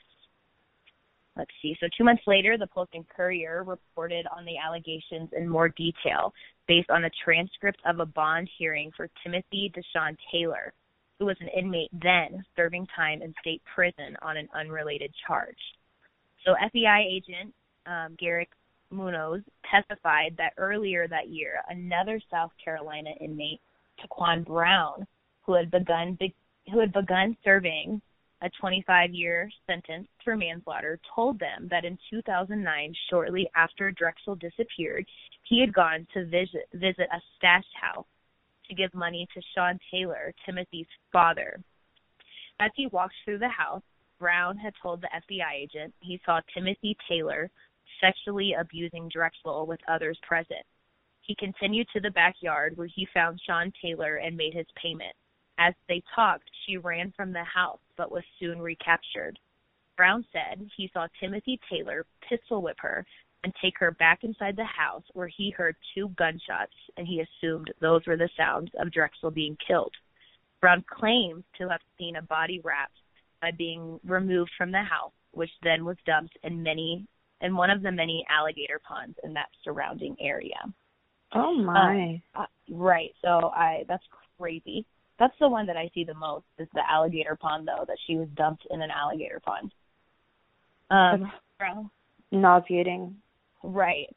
[1.36, 1.76] Let's see.
[1.80, 6.32] So two months later, the Post and Courier reported on the allegations in more detail
[6.68, 10.72] based on a transcript of a bond hearing for Timothy Deshawn Taylor,
[11.18, 15.58] who was an inmate then serving time in state prison on an unrelated charge.
[16.44, 17.54] So FBI agent
[17.86, 18.50] um, Garrick
[18.90, 23.60] Munoz testified that earlier that year, another South Carolina inmate,
[24.00, 25.06] Taquan Brown,
[25.42, 26.18] who had begun
[26.72, 28.00] who had begun serving
[28.40, 35.06] a 25-year sentence for manslaughter, told them that in 2009, shortly after Drexel disappeared,
[35.44, 38.06] he had gone to visit visit a stash house
[38.68, 41.60] to give money to Sean Taylor, Timothy's father.
[42.60, 43.82] As he walked through the house,
[44.18, 47.50] Brown had told the FBI agent he saw Timothy Taylor
[48.00, 50.64] sexually abusing Drexel with others present.
[51.22, 55.14] He continued to the backyard where he found Sean Taylor and made his payment.
[55.58, 59.38] As they talked, she ran from the house but was soon recaptured.
[59.96, 63.06] Brown said he saw Timothy Taylor pistol whip her
[63.44, 67.72] and take her back inside the house where he heard two gunshots and he assumed
[67.80, 69.92] those were the sounds of Drexel being killed.
[70.60, 72.96] Brown claims to have seen a body wrapped
[73.42, 77.06] by being removed from the house, which then was dumped in many
[77.42, 80.56] in one of the many alligator ponds in that surrounding area.
[81.34, 82.22] Oh my.
[82.34, 83.10] Uh, uh, right.
[83.20, 84.04] So I that's
[84.38, 84.86] crazy.
[85.18, 88.16] That's the one that I see the most is the alligator pond though that she
[88.16, 89.74] was dumped in an alligator pond.
[90.90, 91.90] Um Brown
[92.32, 93.16] nauseating.
[93.64, 94.14] Right.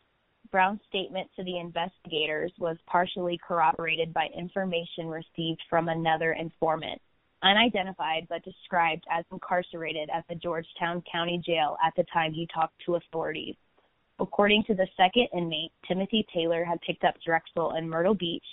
[0.52, 7.02] Brown's statement to the investigators was partially corroborated by information received from another informant
[7.44, 12.74] unidentified but described as incarcerated at the Georgetown County Jail at the time he talked
[12.86, 13.56] to authorities.
[14.20, 18.44] According to the second inmate, Timothy Taylor had picked up Drexel in Myrtle Beach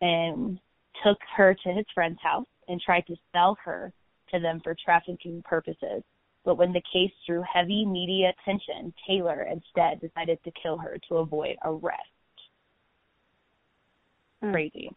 [0.00, 0.58] and
[1.04, 3.92] took her to his friend's house and tried to sell her
[4.32, 6.02] to them for trafficking purposes.
[6.44, 11.16] But when the case drew heavy media attention, Taylor instead decided to kill her to
[11.16, 12.00] avoid arrest.
[14.42, 14.52] Mm.
[14.52, 14.90] Crazy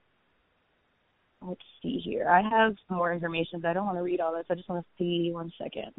[1.47, 2.27] let's see here.
[2.29, 4.45] I have more information, but I don't want to read all this.
[4.49, 5.93] I just want to see one second.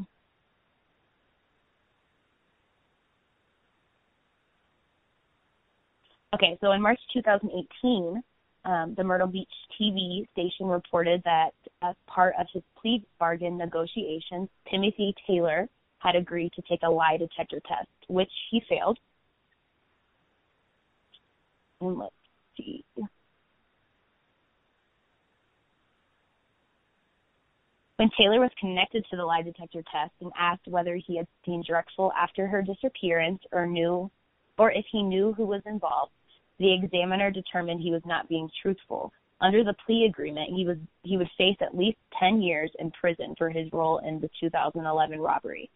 [6.35, 8.23] Okay, so in March 2018,
[8.65, 9.49] um, the Myrtle Beach
[9.81, 16.53] TV station reported that as part of his plea bargain negotiations, Timothy Taylor had agreed
[16.55, 18.99] to take a lie detector test, which he failed.
[21.81, 22.15] And let's
[22.57, 22.85] see.
[27.97, 31.65] When Taylor was connected to the lie detector test and asked whether he had seen
[31.67, 34.11] Drexel after her disappearance or knew
[34.59, 36.13] or if he knew who was involved,
[36.59, 39.13] the examiner determined he was not being truthful.
[39.41, 43.35] Under the plea agreement, he was he would face at least 10 years in prison
[43.37, 45.71] for his role in the 2011 robbery.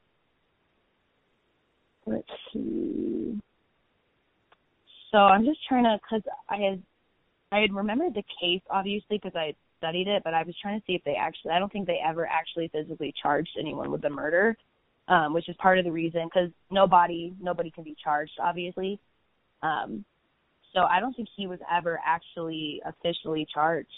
[2.06, 3.38] Let's see.
[5.10, 6.82] So I'm just trying to, cause I had,
[7.52, 10.86] I had remembered the case obviously because I studied it, but I was trying to
[10.86, 11.52] see if they actually.
[11.52, 14.56] I don't think they ever actually physically charged anyone with the murder,
[15.08, 19.00] um, which is part of the reason because nobody nobody can be charged, obviously.
[19.62, 20.04] Um,
[20.72, 23.88] so I don't think he was ever actually officially charged.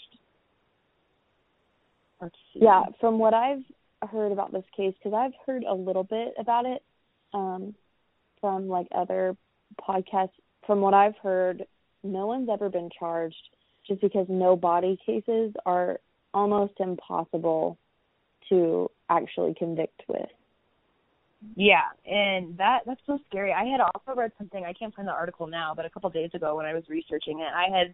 [2.53, 3.63] Yeah, from what I've
[4.09, 6.81] heard about this case, because I've heard a little bit about it
[7.33, 7.75] um,
[8.39, 9.35] from like other
[9.79, 10.29] podcasts.
[10.65, 11.65] From what I've heard,
[12.03, 13.35] no one's ever been charged
[13.87, 15.99] just because no body cases are
[16.33, 17.77] almost impossible
[18.49, 20.29] to actually convict with.
[21.55, 23.53] Yeah, and that that's so scary.
[23.53, 24.63] I had also read something.
[24.65, 26.83] I can't find the article now, but a couple of days ago when I was
[26.89, 27.93] researching it, I had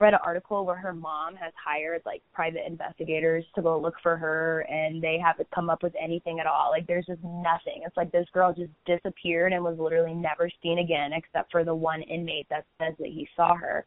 [0.00, 4.16] read an article where her mom has hired like private investigators to go look for
[4.16, 6.70] her and they haven't come up with anything at all.
[6.70, 7.82] Like there's just nothing.
[7.84, 11.74] It's like this girl just disappeared and was literally never seen again except for the
[11.74, 13.86] one inmate that says that he saw her.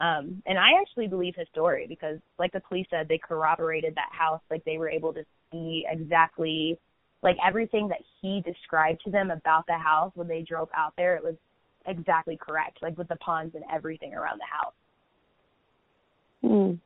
[0.00, 4.08] Um and I actually believe his story because like the police said they corroborated that
[4.10, 6.78] house like they were able to see exactly
[7.22, 11.16] like everything that he described to them about the house when they drove out there
[11.16, 11.34] it was
[11.86, 14.74] exactly correct like with the ponds and everything around the house
[16.44, 16.78] Mm.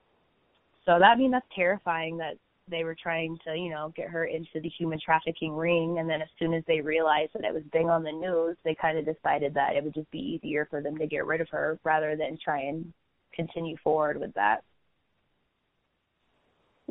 [0.84, 2.34] So that I mean that's terrifying that
[2.68, 6.20] they were trying to, you know, get her into the human trafficking ring and then
[6.20, 9.04] as soon as they realized that it was being on the news, they kind of
[9.04, 12.16] decided that it would just be easier for them to get rid of her rather
[12.16, 12.92] than try and
[13.34, 14.62] continue forward with that.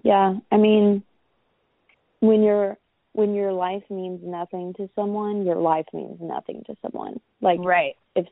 [0.03, 1.03] Yeah, I mean
[2.19, 2.77] when your
[3.15, 7.19] when your life means nothing to someone, your life means nothing to someone.
[7.41, 7.95] Like right.
[8.15, 8.25] if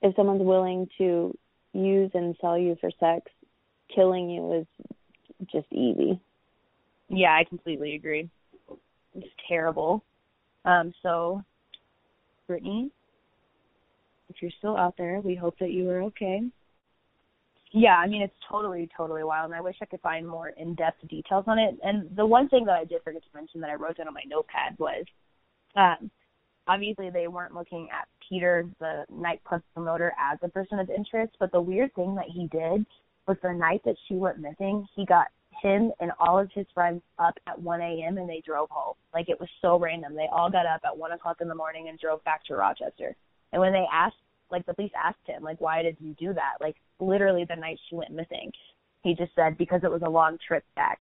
[0.00, 1.36] if someone's willing to
[1.72, 3.30] use and sell you for sex,
[3.92, 4.66] killing you is
[5.50, 6.20] just easy.
[7.08, 8.30] Yeah, I completely agree.
[9.14, 10.04] It's terrible.
[10.64, 11.42] Um, so,
[12.48, 12.90] Brittanee,
[14.28, 16.42] if you're still out there, we hope that you are okay.
[17.72, 21.06] Yeah, I mean it's totally, totally wild, and I wish I could find more in-depth
[21.08, 21.78] details on it.
[21.82, 24.14] And the one thing that I did forget to mention that I wrote down on
[24.14, 25.04] my notepad was,
[25.76, 26.10] um,
[26.66, 31.52] obviously they weren't looking at Peter, the nightclub promoter, as a person of interest, but
[31.52, 32.86] the weird thing that he did
[33.26, 35.26] was the night that she went missing, he got
[35.62, 38.16] him and all of his friends up at 1 a.m.
[38.16, 38.94] and they drove home.
[39.12, 40.14] Like it was so random.
[40.14, 43.14] They all got up at 1 o'clock in the morning and drove back to Rochester.
[43.52, 44.16] And when they asked,
[44.50, 46.54] like the police asked him, like, why did you do that?
[46.60, 48.52] Like literally the night she went missing,
[49.02, 50.98] he just said because it was a long trip back.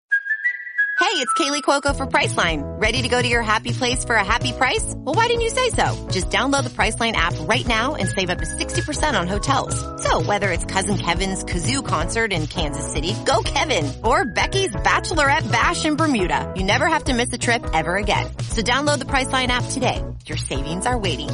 [1.00, 2.64] Hey, it's Kaley Cuoco for Priceline.
[2.82, 4.94] Ready to go to your happy place for a happy price?
[4.96, 6.08] Well, why didn't you say so?
[6.12, 9.76] Just download the Priceline app right now and save up to 60% on hotels.
[10.04, 15.52] So whether it's Cousin Kevin's Kazoo concert in Kansas City, go Kevin, or Becky's Bachelorette
[15.52, 18.26] Bash in Bermuda, you never have to miss a trip ever again.
[18.50, 20.02] So download the Priceline app today.
[20.26, 21.30] Your savings are waiting.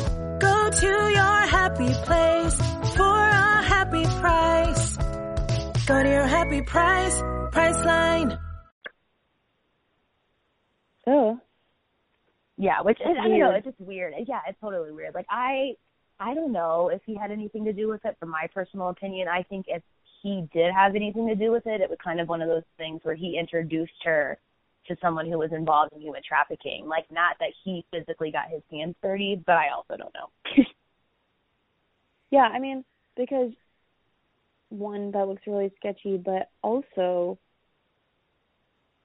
[0.69, 2.55] Go to your happy place
[2.95, 4.97] for a happy price.
[5.87, 7.19] Go to your happy price,
[7.51, 8.37] Priceline.
[11.07, 11.39] Oh.
[12.55, 14.13] Yeah, which is, I don't know, it's just weird.
[14.27, 15.15] Yeah, it's totally weird.
[15.15, 15.73] Like I,
[16.19, 18.15] I don't know if he had anything to do with it.
[18.19, 19.81] From my personal opinion, I think if
[20.21, 22.61] he did have anything to do with it, it was kind of one of those
[22.77, 24.37] things where he introduced her
[24.89, 26.85] to someone who was involved in human trafficking.
[26.87, 30.29] Like not that he physically got his hands dirty, but I also don't know.
[32.31, 32.83] yeah, I mean,
[33.15, 33.51] because
[34.69, 37.39] one that looks really sketchy, but also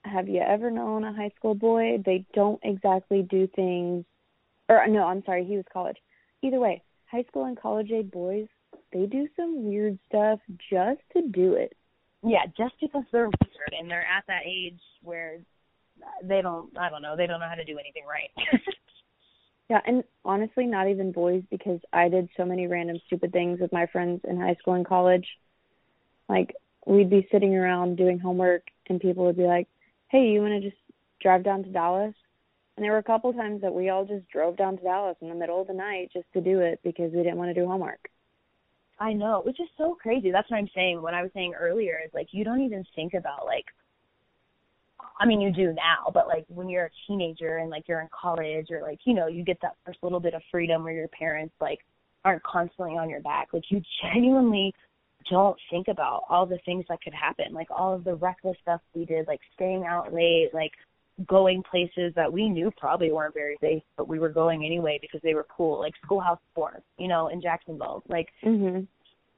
[0.05, 2.03] have you ever known a high school boy?
[2.05, 4.05] They don't exactly do things
[4.69, 5.97] or no, I'm sorry, he was college.
[6.43, 8.47] Either way, high school and college age boys,
[8.93, 11.77] they do some weird stuff just to do it.
[12.23, 15.39] yeah, just because they're weird and they're at that age where
[16.23, 18.31] they don't, I don't know, they don't know how to do anything right.
[19.71, 23.73] Yeah, and honestly, not even boys because I did so many random stupid things with
[23.73, 25.27] my friends in high school and college.
[26.29, 26.55] Like,
[26.87, 29.69] we'd be sitting around doing homework, and people would be like,
[30.09, 30.81] hey, you want to just
[31.23, 32.15] drive down to Dallas?
[32.77, 35.29] And there were a couple times that we all just drove down to Dallas in
[35.29, 37.67] the middle of the night just to do it because we didn't want to do
[37.67, 38.11] homework.
[38.99, 40.31] I know, which is so crazy.
[40.31, 41.01] That's what I'm saying.
[41.01, 43.65] What I was saying earlier is like you don't even think about like
[45.19, 48.09] I mean you do now, but like when you're a teenager and like you're in
[48.09, 51.09] college or like, you know, you get that first little bit of freedom where your
[51.09, 51.81] parents like
[52.25, 53.49] aren't constantly on your back.
[53.53, 54.75] Like you genuinely
[55.31, 58.81] don't think about all the things that could happen, like all of the reckless stuff
[58.95, 60.73] we did, like staying out late, like
[61.27, 65.21] going places that we knew probably weren't very safe, but we were going anyway because
[65.23, 68.03] they were cool, like Schoolhouse Four, you know, in Jacksonville.
[68.09, 68.87] Like Mhm.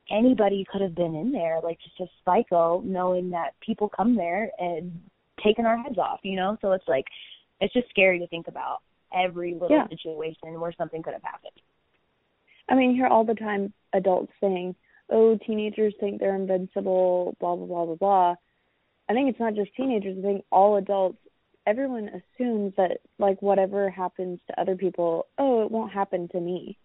[0.09, 4.51] anybody could have been in there, like just a psycho, knowing that people come there
[4.59, 4.91] and
[5.43, 6.57] taking our heads off, you know.
[6.61, 7.07] So it's like,
[7.61, 8.83] it's just scary to think about
[9.13, 9.89] every little Yeah.
[9.89, 11.61] situation where something could have happened.
[12.69, 14.75] I mean, you hear all the time adults saying,
[15.09, 18.37] "Oh, teenagers think they're invincible," blah blah blah blah blah.
[19.09, 20.19] I think it's not just teenagers.
[20.19, 21.19] I think all adults,
[21.65, 26.77] everyone assumes that like whatever happens to other people, oh, it won't happen to me.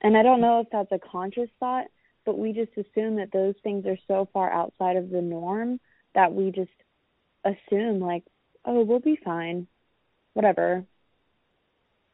[0.00, 1.86] And I don't know if that's a conscious thought,
[2.24, 5.78] but we just assume that those things are so far outside of the norm
[6.14, 6.70] that we just
[7.44, 8.24] assume like,
[8.64, 9.66] oh, we'll be fine,
[10.34, 10.84] whatever.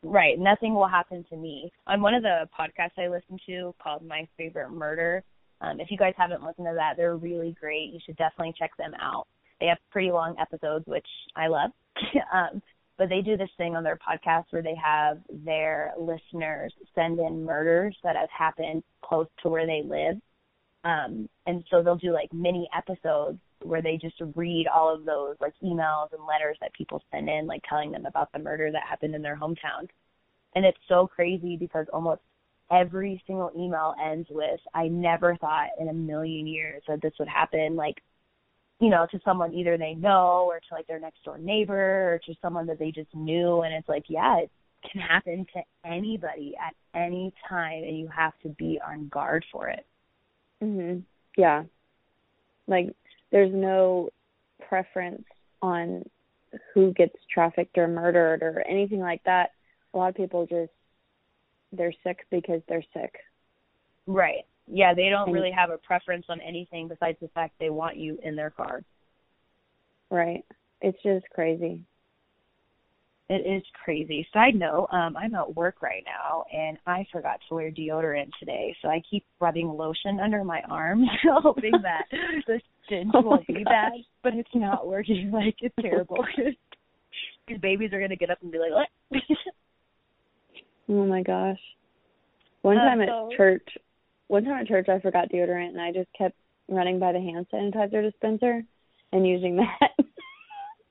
[0.03, 0.39] Right.
[0.39, 1.73] Nothing will happen to me.
[1.87, 5.25] On one of the podcasts I listen to called My Favorite Murder,
[5.61, 7.93] um, if you guys haven't listened to that, they're really great.
[7.93, 9.27] You should definitely check them out.
[9.59, 11.71] They have pretty long episodes, which I love.
[12.33, 12.63] um,
[12.99, 17.45] but they do this thing on their podcast where they have their listeners send in
[17.45, 20.17] murders that have happened close to where they live.
[20.85, 25.37] Um, and so they'll do like mini episodes where they just read all of those
[25.41, 28.83] like emails and letters that people send in, like telling them about the murder that
[28.89, 29.89] happened in their hometown.
[30.55, 32.21] And it's so crazy because almost
[32.71, 37.29] every single email ends with, I never thought in a million years that this would
[37.29, 37.77] happen.
[37.77, 38.03] Like,
[38.81, 42.21] you know, to someone either they know or to like their next door neighbor or
[42.27, 43.63] to someone that they just knew.
[43.63, 44.51] And it's like, yeah, it
[44.91, 49.69] can happen to anybody at any time and you have to be on guard for
[49.69, 49.87] it.
[50.63, 51.03] Mhm.
[51.37, 51.65] Yeah.
[52.67, 52.95] Like
[53.31, 54.11] there's no
[54.69, 55.25] preference
[55.63, 56.05] on
[56.73, 59.51] who gets trafficked or murdered or anything like that.
[59.95, 60.73] A lot of people just
[61.73, 63.15] they're sick because they're sick.
[64.07, 64.45] Right.
[64.67, 67.97] Yeah, they don't And- really have a preference on anything besides the fact they want
[67.97, 68.83] you in their car.
[70.11, 70.45] Right.
[70.81, 71.83] It's just crazy.
[73.29, 74.27] It is crazy.
[74.33, 78.77] Side note, um, I'm at work right now and I forgot to wear deodorant today,
[78.81, 81.09] so I keep rubbing lotion under my arms,
[81.43, 82.05] hoping that
[82.47, 83.93] the stench Oh bad.
[84.23, 85.31] But it's not working.
[85.35, 86.17] Like it's terrible.
[87.49, 88.89] These babies are gonna get up and be like, "What?"
[90.89, 91.59] Oh my gosh.
[92.63, 93.67] One Uh, time at so- church,
[94.29, 96.35] one time at church I forgot deodorant and I just kept
[96.69, 98.65] running by the hand sanitizer dispenser
[99.13, 99.93] and using that.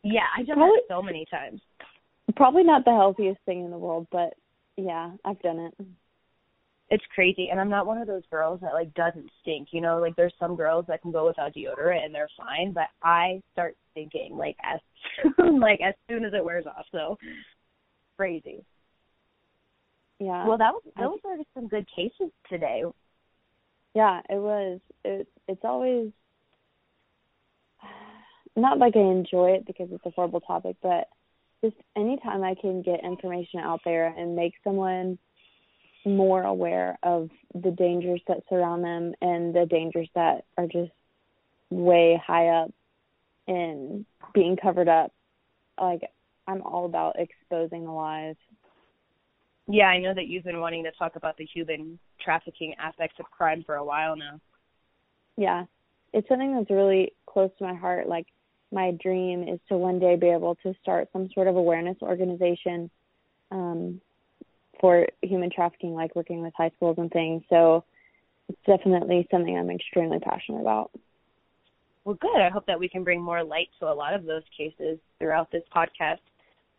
[0.03, 1.61] yeah, I've done Probably- that so many times.
[2.35, 4.33] Probably not the healthiest thing in the world, but
[4.77, 5.73] yeah, I've done it.
[6.89, 9.69] It's crazy, and I'm not one of those girls that like doesn't stink.
[9.71, 12.87] You know, like there's some girls that can go without deodorant and they're fine, but
[13.01, 14.79] I start stinking like as
[15.39, 16.85] soon like as soon as it wears off.
[16.91, 17.17] So
[18.17, 18.63] crazy.
[20.19, 20.47] Yeah.
[20.47, 22.83] Well, that was those were some good cases today.
[23.95, 24.79] Yeah, it was.
[25.03, 26.11] It it's always
[28.55, 31.07] not like I enjoy it because it's a horrible topic, but
[31.63, 35.17] just anytime I can get information out there and make someone
[36.05, 40.91] more aware of the dangers that surround them and the dangers that are just
[41.69, 42.71] way high up
[43.47, 45.11] and being covered up,
[45.79, 46.01] like
[46.47, 48.35] I'm all about exposing the lies.
[49.67, 53.25] Yeah, I know that you've been wanting to talk about the human trafficking aspects of
[53.31, 54.39] crime for a while now.
[55.37, 55.65] yeah
[56.13, 58.27] it's something that's really close to my heart like
[58.71, 62.89] my dream is to one day be able to start some sort of awareness organization
[63.51, 63.99] um
[64.79, 67.83] for human trafficking like working with high schools and things so
[68.49, 70.91] it's definitely something i'm extremely passionate about
[72.03, 72.39] Well, good.
[72.39, 75.51] I hope that we can bring more light to a lot of those cases throughout
[75.51, 76.19] this podcast.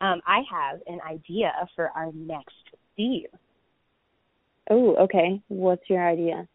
[0.01, 2.55] Um, I have an idea for our next
[2.97, 3.26] theme.
[4.70, 6.47] oh okay what's your idea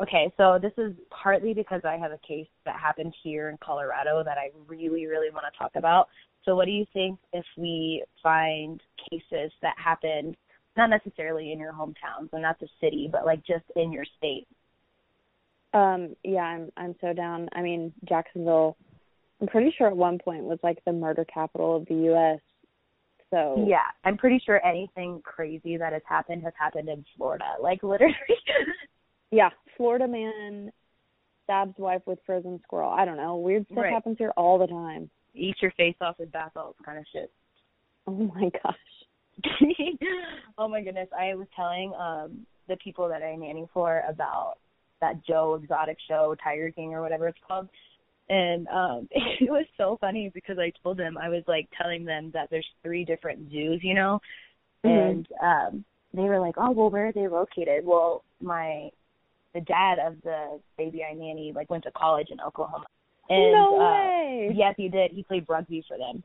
[0.00, 4.22] Okay, so this is partly because I have a case that happened here in Colorado
[4.24, 6.06] that I really, really want to talk about.
[6.44, 10.36] So, what do you think if we find cases that happened
[10.80, 14.46] not necessarily in your hometown, so not the city, but like just in your state?
[15.72, 18.76] um yeah i'm i'm so down i mean jacksonville
[19.40, 22.40] i'm pretty sure at one point was like the murder capital of the us
[23.30, 27.44] so Yeah, I'm pretty sure anything crazy that has happened has happened in Florida.
[27.62, 28.14] Like literally.
[29.30, 30.72] Yeah, Florida man
[31.44, 32.90] stabs wife with frozen squirrel.
[32.90, 33.36] I don't know.
[33.36, 33.92] Weird stuff Right.
[33.92, 35.08] happens here all the time.
[35.36, 37.30] Eat your face off with bath salts kind of shit.
[38.08, 38.74] Oh my gosh.
[40.58, 41.08] oh my goodness.
[41.18, 44.54] I was telling um the people that I nanny for about
[45.00, 47.68] that Joe exotic show, Tiger King or whatever it's called.
[48.28, 52.30] And um it was so funny because I told them I was like telling them
[52.34, 54.20] that there's three different zoos, you know?
[54.84, 55.10] Mhm.
[55.10, 55.84] And um
[56.14, 57.84] they were like, Oh well where are they located?
[57.84, 58.90] Well my
[59.54, 62.86] the dad of the baby I nanny like went to college in Oklahoma.
[63.28, 64.54] And no uh way.
[64.54, 65.12] yes he did.
[65.12, 66.22] He played rugby for them.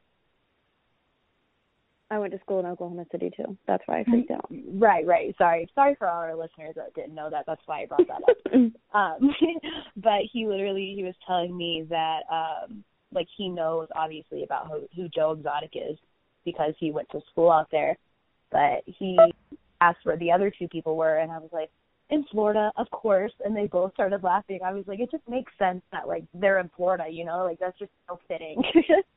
[2.12, 3.58] I went to school in Oklahoma City too.
[3.68, 4.48] That's why I freaked out.
[4.74, 5.34] Right, right.
[5.38, 5.68] Sorry.
[5.74, 7.46] Sorry for all our listeners that didn't know that.
[7.48, 8.54] That's why I brought that up.
[8.94, 9.36] um
[9.98, 14.88] but he literally he was telling me that um like he knows obviously about who,
[14.96, 15.98] who Joe Exotic is
[16.44, 17.98] because he went to school out there.
[18.52, 19.18] But he
[19.82, 21.72] asked where the other two people were and I was like,
[22.12, 24.60] In Florida, of course and they both started laughing.
[24.64, 27.58] I was like, It just makes sense that like they're in Florida, you know, like
[27.60, 28.62] that's just so fitting.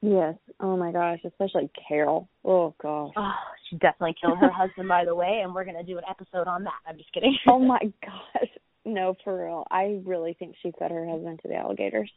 [0.00, 0.34] yes.
[0.60, 2.28] Oh my gosh, especially Carol.
[2.44, 3.12] Oh gosh.
[3.16, 3.32] oh,
[3.68, 6.64] she definitely killed her husband by the way, and we're gonna do an episode on
[6.64, 6.80] that.
[6.86, 7.36] I'm just kidding.
[7.48, 8.48] Oh my gosh.
[8.84, 9.66] No, for real.
[9.70, 12.10] I really think she fed her husband to the alligators.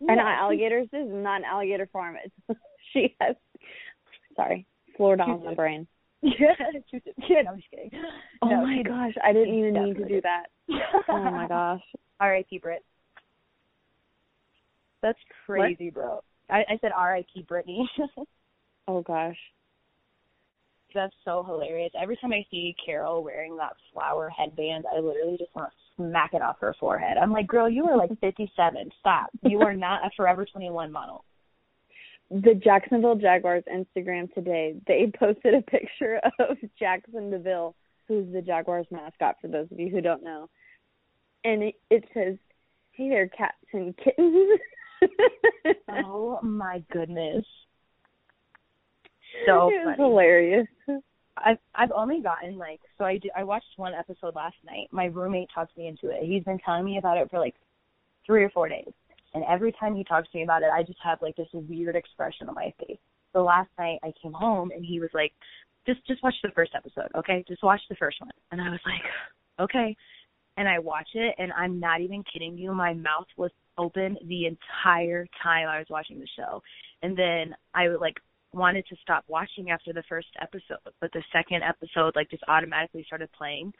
[0.00, 0.88] Or not alligators.
[0.90, 2.16] This is not an alligator farm.
[2.24, 2.60] It's
[2.92, 3.36] she has
[4.34, 4.66] sorry.
[4.96, 5.86] Florida on my brain.
[6.22, 6.52] Yeah,
[7.30, 7.90] yeah, I'm just kidding.
[8.42, 10.48] Oh No, my gosh, I didn't even need to do that.
[11.08, 11.80] Oh my gosh.
[12.20, 12.58] R.I.P.
[12.58, 12.84] Brit.
[15.00, 16.22] That's crazy, bro.
[16.50, 17.46] I, I said R.I.P.
[17.50, 17.84] Brittanee.
[18.88, 19.36] Oh gosh.
[20.94, 21.92] That's so hilarious.
[22.00, 26.34] Every time I see Carol wearing that flower headband, I literally just want to smack
[26.34, 27.16] it off her forehead.
[27.16, 28.90] I'm like, girl, you are like 57.
[28.98, 29.30] Stop.
[29.42, 31.24] You are not a Forever 21 model.
[32.30, 37.76] The Jacksonville Jaguars Instagram today, they posted a picture of Jackson DeVille,
[38.08, 40.48] who's the Jaguars mascot for those of you who don't know.
[41.44, 42.36] And it, it says,
[42.92, 44.58] Hey there, cats and kittens.
[46.06, 47.44] oh my goodness.
[49.46, 49.96] So it was funny.
[49.96, 50.66] hilarious.
[51.36, 54.88] I've I've only gotten like so I did, I watched one episode last night.
[54.90, 56.24] My roommate talked me into it.
[56.24, 57.54] He's been telling me about it for like
[58.26, 58.92] three or four days,
[59.34, 61.96] and every time he talks to me about it, I just have like this weird
[61.96, 62.98] expression on my face.
[63.32, 65.32] So last night I came home and he was like,
[65.86, 67.44] "Just just watch the first episode, okay?
[67.48, 69.02] Just watch the first one." And I was like,
[69.60, 69.96] "Okay."
[70.56, 72.72] And I watch it, and I'm not even kidding you.
[72.72, 76.62] My mouth was open the entire time I was watching the show,
[77.02, 78.16] and then I would like
[78.52, 83.04] wanted to stop watching after the first episode, but the second episode like just automatically
[83.06, 83.72] started playing.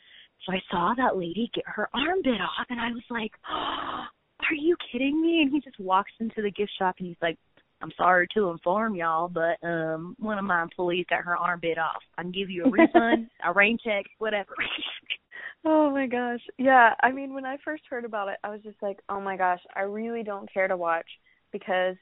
[0.46, 4.04] So I saw that lady get her arm bit off and I was like, oh,
[4.48, 7.36] "Are you kidding me?" And he just walks into the gift shop and he's like,
[7.82, 11.78] "I'm sorry to inform y'all, but um one of my employees got her arm bit
[11.78, 12.02] off.
[12.16, 14.54] I can give you a refund, a rain check, whatever."
[15.64, 16.40] Oh my gosh.
[16.58, 19.36] Yeah, I mean when I first heard about it, I was just like, "Oh my
[19.36, 21.06] gosh, I really don't care to watch
[21.52, 21.96] because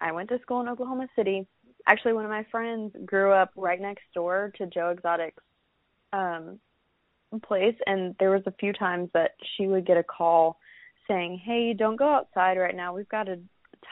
[0.00, 1.46] I went to school in Oklahoma City
[1.86, 5.42] actually one of my friends grew up right next door to Joe Exotic's
[6.12, 6.58] um
[7.42, 10.56] place and there was a few times that she would get a call
[11.08, 12.94] saying, "Hey, don't go outside right now.
[12.94, 13.40] We've got a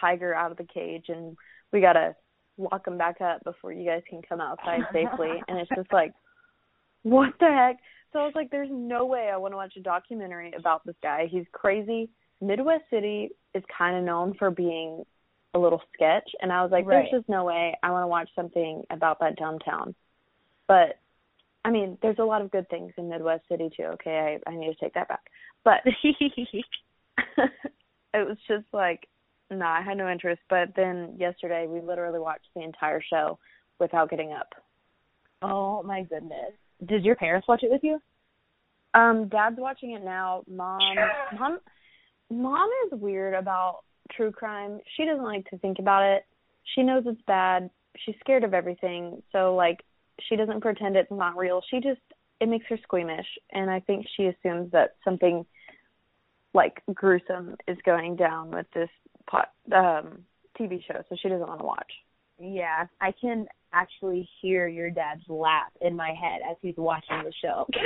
[0.00, 1.36] tiger out of the cage and
[1.72, 2.14] we got to
[2.56, 6.12] lock him back up before you guys can come outside safely." and it's just like,
[7.02, 7.78] "What the heck?"
[8.12, 10.96] So I was like, "There's no way I want to watch a documentary about this
[11.02, 11.26] guy.
[11.30, 12.10] He's crazy."
[12.42, 15.04] Midwest City is kind of known for being
[15.54, 17.06] a little sketch and I was like, Right.
[17.10, 19.94] There's just no way I want to watch something about that dumb town.
[20.66, 20.98] But
[21.64, 24.56] I mean, there's a lot of good things in Midwest City too, okay, I, I
[24.56, 25.24] need to take that back.
[25.64, 26.62] But it
[28.14, 29.08] was just like
[29.50, 30.40] no, I had no interest.
[30.48, 33.38] But then yesterday we literally watched the entire show
[33.78, 34.48] without getting up.
[35.42, 36.52] oh my goodness.
[36.86, 38.00] Did your parents watch it with you?
[38.94, 40.42] Um, Dad's watching it now.
[40.48, 40.80] Mom,
[41.38, 41.58] mom,
[42.30, 43.80] mom is weird about
[44.10, 44.80] true crime.
[44.96, 46.24] She doesn't like to think about it.
[46.74, 47.70] She knows it's bad.
[48.04, 49.22] She's scared of everything.
[49.32, 49.82] So like,
[50.28, 51.62] she doesn't pretend it's not real.
[51.70, 52.00] She just
[52.40, 55.46] it makes her squeamish, and I think she assumes that something
[56.54, 58.90] like gruesome is going down with this
[59.30, 60.24] pot um
[60.58, 61.92] TV show, so she doesn't want to watch.
[62.42, 67.32] Yeah, I can actually hear your dad's laugh in my head as he's watching the
[67.42, 67.66] show.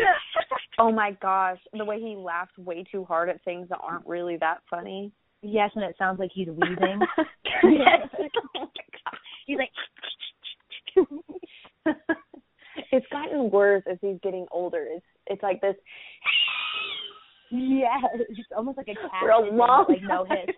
[0.78, 4.36] Oh my gosh, the way he laughs way too hard at things that aren't really
[4.40, 5.10] that funny.
[5.40, 7.00] yes, and it sounds like he's wheezing.
[7.62, 8.06] Yes.
[9.46, 9.70] He's like,
[12.92, 14.86] it's gotten worse as he's getting older.
[14.90, 15.76] It's it's like this.
[17.50, 19.10] yeah, it's almost like a cat.
[19.20, 20.54] For a long like no hiss.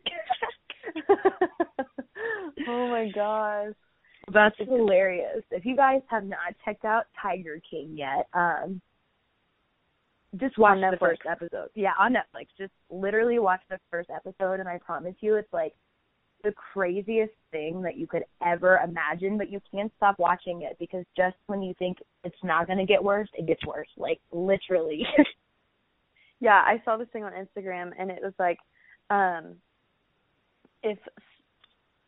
[2.68, 3.74] oh my gosh.
[4.32, 5.42] That's hilarious.
[5.50, 8.80] If you guys have not checked out Tiger King yet, um,
[10.36, 11.68] just watch the first episode.
[11.74, 12.48] Yeah, on Netflix.
[12.58, 15.74] Just literally watch the first episode, and I promise you, it's like
[16.44, 19.38] the craziest thing that you could ever imagine.
[19.38, 22.86] But you can't stop watching it because just when you think it's not going to
[22.86, 23.88] get worse, it gets worse.
[23.96, 25.04] Like literally.
[26.40, 28.58] Yeah, I saw this thing on Instagram and it was like
[29.10, 29.56] um
[30.82, 30.98] if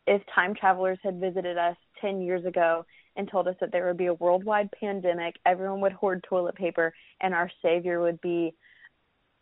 [0.07, 2.85] if time travelers had visited us 10 years ago
[3.15, 6.93] and told us that there would be a worldwide pandemic, everyone would hoard toilet paper
[7.21, 8.53] and our savior would be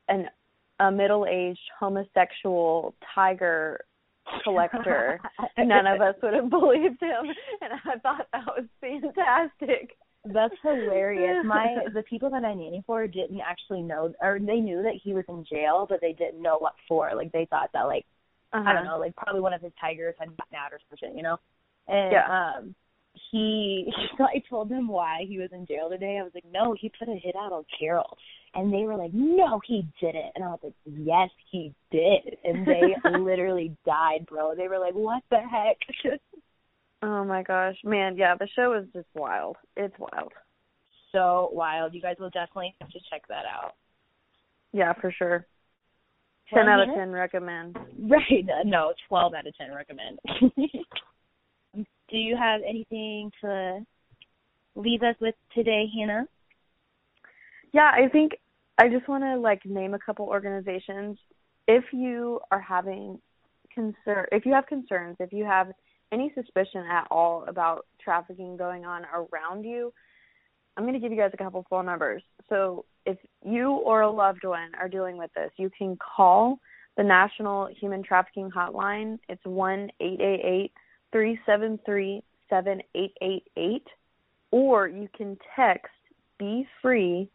[0.08, 0.28] an
[0.82, 3.82] a middle-aged homosexual tiger
[4.44, 5.20] collector.
[5.58, 7.26] None of us would have believed him
[7.62, 9.98] and I thought that was fantastic.
[10.26, 11.38] That's hilarious.
[11.46, 15.14] My the people that I nanny for didn't actually know, or they knew that he
[15.14, 17.12] was in jail, but they didn't know what for.
[17.16, 18.06] Like they thought that like
[18.66, 21.24] I don't know, like probably one of his tigers had gotten out or something, you
[21.24, 21.38] know.
[21.88, 22.28] And Yeah.
[22.28, 22.76] um
[23.32, 26.18] he I told them why he was in jail today.
[26.20, 28.18] I was like, No, he put a hit out on Carol.
[28.56, 32.68] And they were like, No, he didn't and I was like, Yes, he did and
[32.68, 34.56] they literally died, bro.
[34.56, 35.78] They were like, What the heck?
[37.02, 39.58] Oh my gosh, man, yeah, the show is just wild.
[39.76, 40.34] It's wild.
[41.12, 41.94] so wild.
[41.94, 43.74] You guys will definitely have to check that out.
[44.72, 45.46] Yeah, for sure.
[46.52, 47.78] Well, Ten out of ten recommend.
[48.00, 48.46] Right.
[48.50, 50.20] uh, No, 12 out of 10 recommend.
[52.10, 53.86] Do you have anything to
[54.76, 56.26] leave us with today, Hannah?
[57.72, 58.34] Yeah, I think
[58.80, 61.18] I just want to like name a couple organizations.
[61.68, 63.20] If you are having
[63.74, 65.72] concern, if you have concerns, if you have
[66.12, 69.94] any suspicion at all about trafficking going on around you,
[70.80, 72.24] I'm going to give you guys a couple phone numbers.
[72.48, 76.58] So if you or a loved one are dealing with this, you can call
[76.96, 79.20] the National Human Trafficking Hotline.
[79.28, 80.72] It's one eight eight eight
[81.12, 83.88] three seven three seven eight eight eight,
[84.52, 85.92] or you can text
[86.38, 87.30] Be Free,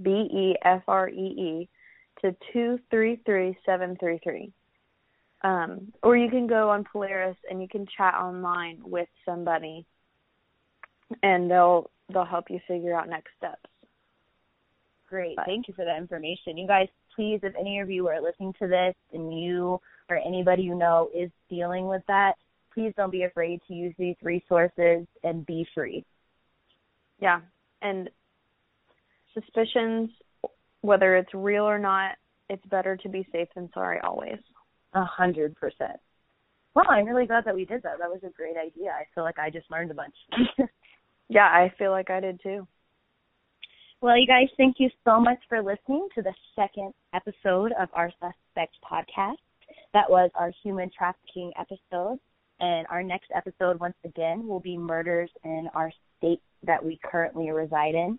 [0.00, 1.68] B E F R E E,
[2.20, 4.52] to two three three seven three three.
[5.42, 9.84] Um, or you can go on Polaris and you can chat online with somebody,
[11.24, 13.62] and they'll they'll help you figure out next steps.
[15.08, 16.56] Great, but, thank you for that information.
[16.56, 20.62] You guys, please, if any of you are listening to this and you or anybody
[20.62, 22.34] you know is dealing with that,
[22.72, 26.04] please don't be afraid to use these resources and be free.
[27.20, 27.40] Yeah,
[27.82, 28.10] and
[29.32, 30.10] suspicions,
[30.80, 32.16] whether it's real or not,
[32.50, 34.38] it's better to be safe than sorry always.
[34.94, 35.98] A hundred percent.
[36.74, 37.98] Well, I'm really glad that we did that.
[38.00, 38.90] That was a great idea.
[38.90, 40.14] I feel like I just learned a bunch.
[41.28, 42.66] yeah, I feel like I did too.
[44.00, 48.10] Well, you guys, thank you so much for listening to the second episode of our
[48.20, 49.36] Suspect podcast.
[49.94, 52.18] That was our human trafficking episode.
[52.60, 57.50] And our next episode, once again, will be murders in our state that we currently
[57.50, 58.18] reside in.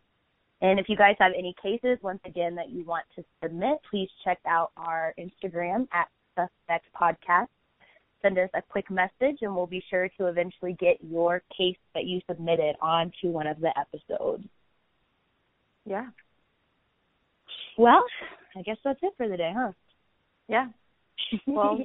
[0.61, 4.09] And if you guys have any cases, once again, that you want to submit, please
[4.23, 7.47] check out our Instagram at Suspect Podcast.
[8.25, 12.05] Send us a quick message, and we'll be sure to eventually get your case that
[12.05, 14.45] you submitted onto one of the episodes.
[15.85, 16.07] Yeah.
[17.77, 18.03] Well,
[18.57, 19.73] I guess that's it for the day, huh?
[20.47, 20.69] Yeah.
[21.45, 21.77] Well,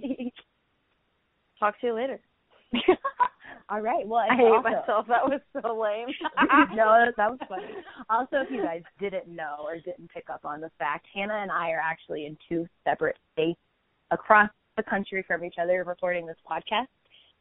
[1.61, 2.20] talk to you later.
[3.68, 4.09] All right.
[4.09, 5.07] Well, I hate also, myself.
[5.09, 6.09] That was so lame.
[6.74, 7.64] no, that was funny.
[8.09, 11.51] Also, if you guys didn't know or didn't pick up on the fact, Hannah and
[11.51, 13.61] I are actually in two separate states
[14.11, 16.87] across the country from each other recording this podcast.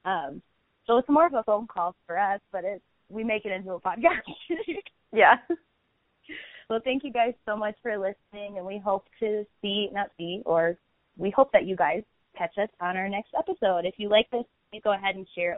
[0.06, 0.42] Um,
[0.86, 3.72] so it's more of a phone call for us, but it's we make it into
[3.72, 4.22] a podcast.
[5.14, 5.36] yeah.
[6.70, 10.44] Well, thank you guys so much for listening, and we hope to see, not see,
[10.46, 10.78] or
[11.18, 12.04] we hope that you guys
[12.38, 13.86] catch us on our next episode.
[13.86, 14.44] If you like this,
[14.84, 15.58] go ahead and share it